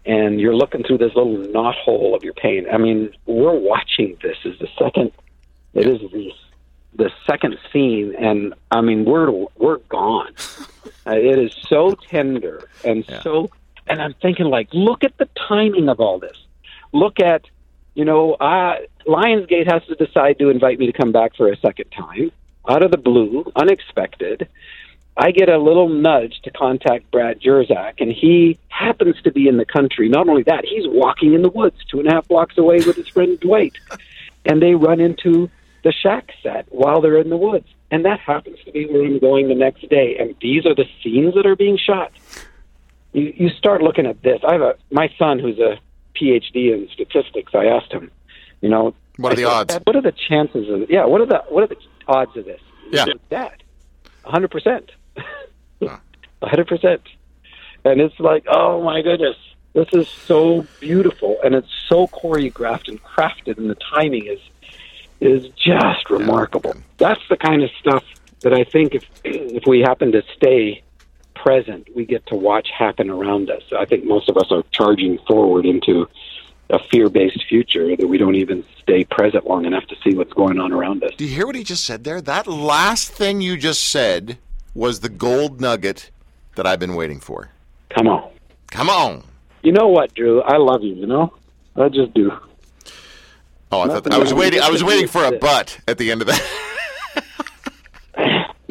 And 0.05 0.41
you're 0.41 0.55
looking 0.57 0.83
through 0.83 0.99
this 0.99 1.15
little 1.15 1.39
knot 1.53 1.77
hole 1.77 2.15
of 2.15 2.25
your 2.25 2.33
pain. 2.35 2.67
I 2.73 2.79
mean, 2.79 3.13
we're 3.27 3.59
watching 3.59 4.17
this 4.23 4.37
as 4.45 4.59
the 4.59 4.69
second. 4.79 5.13
It 5.75 5.87
is 5.87 6.01
the 6.11 6.33
the 6.97 7.11
second 7.25 7.57
scene, 7.73 8.17
and 8.19 8.53
I 8.73 8.81
mean, 8.81 9.05
we're 9.05 9.31
we're 9.57 9.79
gone. 9.89 10.35
Uh, 11.07 11.13
it 11.13 11.39
is 11.39 11.53
so 11.69 11.95
tender 12.11 12.69
and 12.85 13.05
Yeah. 13.09 13.23
so. 13.23 13.51
And 13.87 14.03
I'm 14.03 14.15
thinking, 14.21 14.47
like, 14.47 14.69
look 14.73 15.03
at 15.03 15.17
the 15.17 15.29
timing 15.49 15.89
of 15.89 15.99
all 15.99 16.19
this. 16.19 16.37
Look 16.93 17.21
at, 17.21 17.43
you 17.95 18.05
know, 18.05 18.35
uh, 18.35 18.77
Lionsgate 19.07 19.71
has 19.71 19.83
to 19.87 19.95
decide 19.95 20.39
to 20.41 20.51
invite 20.51 20.79
me 20.79 20.87
to 20.87 20.93
come 20.93 21.11
back 21.11 21.35
for 21.37 21.51
a 21.51 21.57
second 21.57 21.87
time, 21.91 22.31
out 22.69 22.83
of 22.83 22.91
the 22.91 22.99
blue, 22.99 23.51
unexpected. 23.57 24.49
I 25.17 25.33
get 25.33 25.49
a 25.49 25.59
little 25.59 25.89
nudge 25.89 26.41
to 26.45 26.51
contact 26.51 27.11
Brad 27.11 27.41
Jersak, 27.41 27.95
and 28.01 28.11
he 28.13 28.59
happens 28.69 29.21
to 29.23 29.33
be 29.33 29.49
in 29.49 29.57
the 29.57 29.65
country. 29.65 30.09
Not 30.09 30.29
only 30.29 30.45
that, 30.45 30.65
he's 30.65 30.85
walking 30.87 31.35
in 31.35 31.43
the 31.43 31.51
woods 31.51 31.77
two 31.91 31.99
and 31.99 32.09
a 32.09 32.13
half 32.13 32.29
blocks 32.29 32.57
away 32.57 32.77
with 32.77 32.97
his 32.97 33.09
friend 33.09 33.39
Dwight, 33.41 33.75
and 34.47 34.63
they 34.63 34.75
run 34.75 35.01
into 35.01 35.51
the 35.83 35.93
shack 35.93 36.33
set 36.43 36.67
while 36.71 37.01
they're 37.01 37.19
in 37.19 37.31
the 37.31 37.37
woods. 37.37 37.67
And 37.91 38.05
that 38.05 38.21
happens 38.21 38.59
to 38.65 38.73
be 38.73 38.87
where 38.87 39.05
I'm 39.05 39.19
going 39.19 39.49
the 39.49 39.55
next 39.55 39.89
day. 39.89 40.17
And 40.19 40.35
these 40.41 40.65
are 40.65 40.75
the 40.75 40.87
scenes 41.03 41.35
that 41.35 41.45
are 41.45 41.57
being 41.57 41.77
shot. 41.77 42.13
You, 43.13 43.33
you 43.37 43.49
start 43.51 43.83
looking 43.83 44.07
at 44.07 44.23
this. 44.23 44.41
I 44.47 44.53
have 44.53 44.63
a 44.63 44.75
my 44.93 45.13
son 45.19 45.41
who's 45.41 45.59
a 45.59 45.79
PhD 46.15 46.73
in 46.73 46.89
statistics. 46.93 47.53
I 47.55 47.65
asked 47.65 47.93
him, 47.93 48.11
you 48.61 48.69
know, 48.69 48.95
What 49.17 49.31
are 49.31 49.33
I 49.33 49.37
the 49.37 49.43
said, 49.43 49.49
odds? 49.49 49.79
What 49.85 49.97
are 49.97 50.03
the 50.03 50.13
chances 50.13 50.69
of 50.69 50.89
yeah? 50.89 51.05
What 51.05 51.21
are 51.21 51.27
the 51.27 51.43
what 51.49 51.65
are 51.65 51.67
the 51.67 51.77
odds 52.11 52.37
of 52.37 52.45
this? 52.45 52.61
Yeah. 52.91 53.05
That. 53.07 53.31
Dad, 53.31 53.63
hundred 54.25 54.51
percent, 54.51 54.91
Huh. 55.83 55.99
hundred 56.43 56.67
percent. 56.67 57.03
And 57.85 58.01
it's 58.01 58.19
like, 58.21 58.45
oh 58.49 58.83
my 58.83 59.01
goodness, 59.01 59.37
this 59.73 59.89
is 59.93 60.09
so 60.09 60.67
beautiful, 60.81 61.39
and 61.45 61.55
it's 61.55 61.71
so 61.89 62.07
choreographed 62.09 62.89
and 62.89 63.03
crafted, 63.03 63.57
and 63.59 63.71
the 63.71 63.77
timing 63.95 64.27
is 64.27 64.41
is 65.21 65.51
just 65.51 66.11
remarkable. 66.11 66.75
That's 66.99 67.21
the 67.29 67.37
kind 67.37 67.63
of 67.63 67.71
stuff 67.79 68.05
that 68.41 68.53
I 68.53 68.65
think 68.65 68.95
if 68.95 69.05
if 69.25 69.65
we 69.67 69.81
happen 69.81 70.13
to 70.13 70.23
stay 70.37 70.83
present, 71.35 71.89
we 71.95 72.05
get 72.05 72.27
to 72.27 72.35
watch 72.35 72.69
happen 72.77 73.09
around 73.09 73.51
us. 73.51 73.63
I 73.77 73.85
think 73.87 74.05
most 74.05 74.29
of 74.29 74.37
us 74.37 74.51
are 74.51 74.63
charging 74.73 75.19
forward 75.27 75.65
into 75.65 76.07
a 76.71 76.79
fear-based 76.91 77.45
future 77.49 77.97
that 77.97 78.07
we 78.07 78.19
don't 78.19 78.37
even 78.37 78.65
stay 78.81 79.05
present 79.05 79.47
long 79.47 79.65
enough 79.65 79.87
to 79.87 79.97
see 80.05 80.17
what's 80.17 80.33
going 80.33 80.59
on 80.59 80.73
around 80.73 81.03
us. 81.05 81.11
Do 81.17 81.25
you 81.25 81.35
hear 81.35 81.47
what 81.47 81.57
he 81.57 81.65
just 81.65 81.85
said 81.85 82.05
there? 82.05 82.21
That 82.21 82.47
last 82.47 83.13
thing 83.13 83.41
you 83.41 83.57
just 83.57 83.85
said 83.85 84.39
was 84.75 85.01
the 85.01 85.09
gold 85.09 85.61
nugget 85.61 86.11
that 86.55 86.67
I've 86.67 86.79
been 86.79 86.95
waiting 86.95 87.21
for. 87.21 87.51
Come 87.91 88.07
on. 88.07 88.31
Come 88.71 88.89
on. 88.89 89.25
You 89.63 89.73
know 89.73 89.89
what, 89.89 90.15
Drew? 90.15 90.43
I 90.43 90.57
love 90.57 90.83
you, 90.83 90.95
you 90.95 91.07
know? 91.07 91.33
I 91.77 91.89
just 91.89 92.15
do. 92.15 92.33
Oh, 93.73 93.83
I 93.83 93.87
thought 93.87 94.07
Nothing 94.07 94.13
I 94.15 94.19
was 94.19 94.35
waiting. 94.35 94.61
I 94.61 94.71
was 94.71 94.83
waiting 94.83 95.07
for 95.07 95.25
a 95.25 95.39
butt 95.39 95.79
at 95.87 95.99
the 95.99 96.11
end 96.11 96.23
of 96.23 96.29
that. 96.29 96.67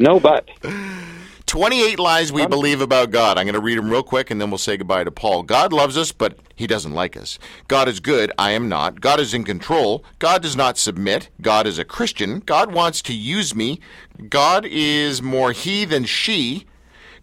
No 0.00 0.18
but. 0.18 0.48
28 1.50 1.98
lies 1.98 2.32
we 2.32 2.46
believe 2.46 2.80
about 2.80 3.10
God. 3.10 3.36
I'm 3.36 3.44
going 3.44 3.54
to 3.54 3.60
read 3.60 3.76
them 3.76 3.90
real 3.90 4.04
quick 4.04 4.30
and 4.30 4.40
then 4.40 4.52
we'll 4.52 4.58
say 4.58 4.76
goodbye 4.76 5.02
to 5.02 5.10
Paul. 5.10 5.42
God 5.42 5.72
loves 5.72 5.98
us, 5.98 6.12
but 6.12 6.38
he 6.54 6.68
doesn't 6.68 6.92
like 6.92 7.16
us. 7.16 7.40
God 7.66 7.88
is 7.88 7.98
good. 7.98 8.30
I 8.38 8.52
am 8.52 8.68
not. 8.68 9.00
God 9.00 9.18
is 9.18 9.34
in 9.34 9.42
control. 9.42 10.04
God 10.20 10.42
does 10.42 10.54
not 10.54 10.78
submit. 10.78 11.28
God 11.40 11.66
is 11.66 11.76
a 11.76 11.84
Christian. 11.84 12.38
God 12.38 12.72
wants 12.72 13.02
to 13.02 13.12
use 13.12 13.52
me. 13.52 13.80
God 14.28 14.64
is 14.64 15.22
more 15.22 15.50
he 15.50 15.84
than 15.84 16.04
she. 16.04 16.66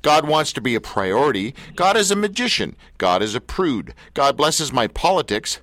God 0.02 0.28
wants 0.28 0.52
to 0.52 0.62
be 0.62 0.76
a 0.76 0.82
priority. 0.82 1.56
God 1.78 1.96
is 1.96 2.12
a 2.12 2.16
magician. 2.18 2.76
God 2.98 3.24
is 3.24 3.34
a 3.34 3.40
prude. 3.40 3.94
God 4.14 4.36
blesses 4.36 4.74
my 4.74 4.88
politics. 4.88 5.62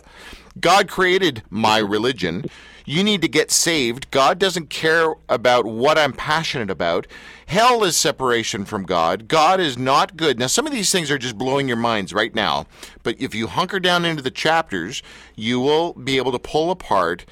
God 0.58 0.88
created 0.88 1.42
my 1.50 1.76
religion. 1.76 2.46
You 2.88 3.04
need 3.04 3.20
to 3.20 3.28
get 3.28 3.50
saved. 3.50 4.10
God 4.10 4.38
doesn't 4.38 4.70
care 4.70 5.12
about 5.28 5.66
what 5.66 5.98
I'm 5.98 6.14
passionate 6.14 6.70
about. 6.70 7.06
Hell 7.44 7.84
is 7.84 7.98
separation 7.98 8.64
from 8.64 8.84
God. 8.84 9.28
God 9.28 9.60
is 9.60 9.76
not 9.76 10.16
good. 10.16 10.38
Now, 10.38 10.46
some 10.46 10.66
of 10.66 10.72
these 10.72 10.90
things 10.90 11.10
are 11.10 11.18
just 11.18 11.36
blowing 11.36 11.68
your 11.68 11.76
minds 11.76 12.14
right 12.14 12.34
now, 12.34 12.64
but 13.02 13.20
if 13.20 13.34
you 13.34 13.46
hunker 13.46 13.78
down 13.78 14.06
into 14.06 14.22
the 14.22 14.30
chapters, 14.30 15.02
you 15.36 15.60
will 15.60 15.92
be 15.92 16.16
able 16.16 16.32
to 16.32 16.38
pull 16.38 16.70
apart 16.70 17.26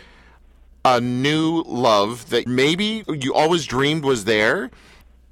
a 0.85 1.01
new 1.01 1.63
love 1.67 2.29
that 2.29 2.47
maybe 2.47 3.03
you 3.09 3.33
always 3.33 3.65
dreamed 3.65 4.05
was 4.05 4.27
there, 4.27 4.71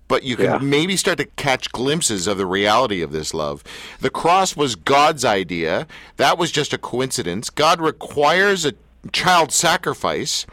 but 0.08 0.22
you 0.22 0.36
can 0.36 0.44
Yeah. 0.46 0.58
maybe 0.58 0.96
start 0.96 1.18
to 1.18 1.26
catch 1.36 1.70
glimpses 1.70 2.26
of 2.26 2.38
the 2.38 2.46
reality 2.46 3.02
of 3.02 3.12
this 3.12 3.34
love. 3.34 3.62
The 4.00 4.10
cross 4.10 4.56
was 4.56 4.74
God's 4.74 5.24
idea. 5.24 5.86
That 6.16 6.38
was 6.38 6.50
just 6.50 6.72
a 6.72 6.78
coincidence. 6.78 7.50
God 7.50 7.78
requires 7.80 8.64
a 8.64 8.72
child 9.12 9.52
sacrifice. 9.52 10.46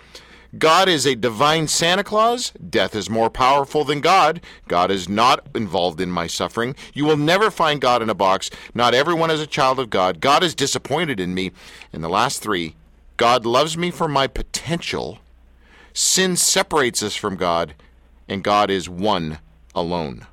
God 0.58 0.90
is 0.90 1.06
a 1.06 1.16
divine 1.16 1.70
Santa 1.70 2.04
Claus. 2.04 2.52
Death 2.52 2.94
is 2.94 3.10
more 3.10 3.30
powerful 3.30 3.86
than 3.86 4.02
God. 4.02 4.42
God 4.68 4.92
is 4.92 5.08
not 5.08 5.48
involved 5.56 6.02
in 6.02 6.12
my 6.12 6.28
suffering. 6.28 6.76
You 6.94 7.06
will 7.06 7.16
never 7.16 7.50
find 7.50 7.80
God 7.80 8.02
in 8.02 8.10
a 8.10 8.14
box. 8.14 8.50
Not 8.74 8.94
everyone 8.94 9.32
is 9.32 9.40
a 9.40 9.48
child 9.48 9.80
of 9.80 9.90
God. 9.90 10.20
God 10.20 10.44
is 10.44 10.54
disappointed 10.54 11.22
in 11.22 11.34
me. 11.34 11.52
And 11.94 12.04
the 12.04 12.10
last 12.10 12.42
three 12.42 12.76
God 13.16 13.46
loves 13.46 13.78
me 13.78 13.92
for 13.92 14.10
my 14.10 14.28
potential. 14.28 15.20
Sin 15.94 16.36
separates 16.36 17.04
us 17.04 17.16
from 17.16 17.36
God, 17.36 17.76
and 18.28 18.44
God 18.44 18.70
is 18.70 18.90
one 18.90 19.40
alone. 19.76 20.26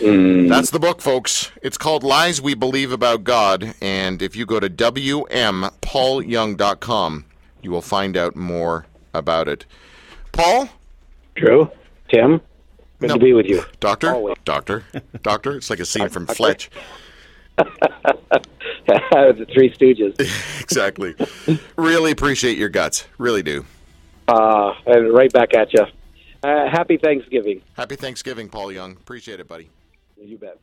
Mm. 0.00 0.48
That's 0.48 0.70
the 0.70 0.80
book, 0.80 1.00
folks. 1.00 1.52
It's 1.62 1.78
called 1.78 2.02
Lies 2.02 2.42
We 2.42 2.54
Believe 2.54 2.92
About 2.92 3.24
God. 3.24 3.74
And 3.80 4.22
if 4.22 4.36
you 4.36 4.46
go 4.46 4.60
to 4.60 4.68
WMPaulYoung.com, 4.68 7.24
you 7.62 7.70
will 7.70 7.82
find 7.82 8.16
out 8.16 8.36
more 8.36 8.86
about 9.14 9.48
it. 9.48 9.66
Paul? 10.32 10.68
Drew? 11.36 11.70
Tim? 12.08 12.40
Good 12.98 13.08
No. 13.08 13.14
to 13.14 13.20
be 13.20 13.32
with 13.32 13.46
you. 13.46 13.62
Doctor? 13.80 14.10
Always. 14.10 14.36
Doctor? 14.44 14.84
Doctor? 15.22 15.56
It's 15.56 15.70
like 15.70 15.80
a 15.80 15.84
scene 15.86 16.08
from 16.08 16.26
Fletch. 16.26 16.70
the 17.56 19.46
Three 19.52 19.70
Stooges. 19.74 20.16
Exactly. 20.70 21.16
really 21.76 22.12
appreciate 22.12 22.56
your 22.56 22.68
guts. 22.68 23.08
Really 23.18 23.42
do. 23.42 23.64
Uh, 24.28 24.72
and 24.86 25.12
right 25.12 25.32
back 25.32 25.52
at 25.52 25.72
you. 25.74 25.84
Uh, 26.44 26.70
happy 26.70 26.96
Thanksgiving. 26.96 27.60
Happy 27.74 27.96
Thanksgiving, 27.96 28.48
Paul 28.48 28.70
Young. 28.70 28.92
Appreciate 28.92 29.40
it, 29.40 29.48
buddy. 29.48 29.68
You 30.16 30.38
bet. 30.38 30.58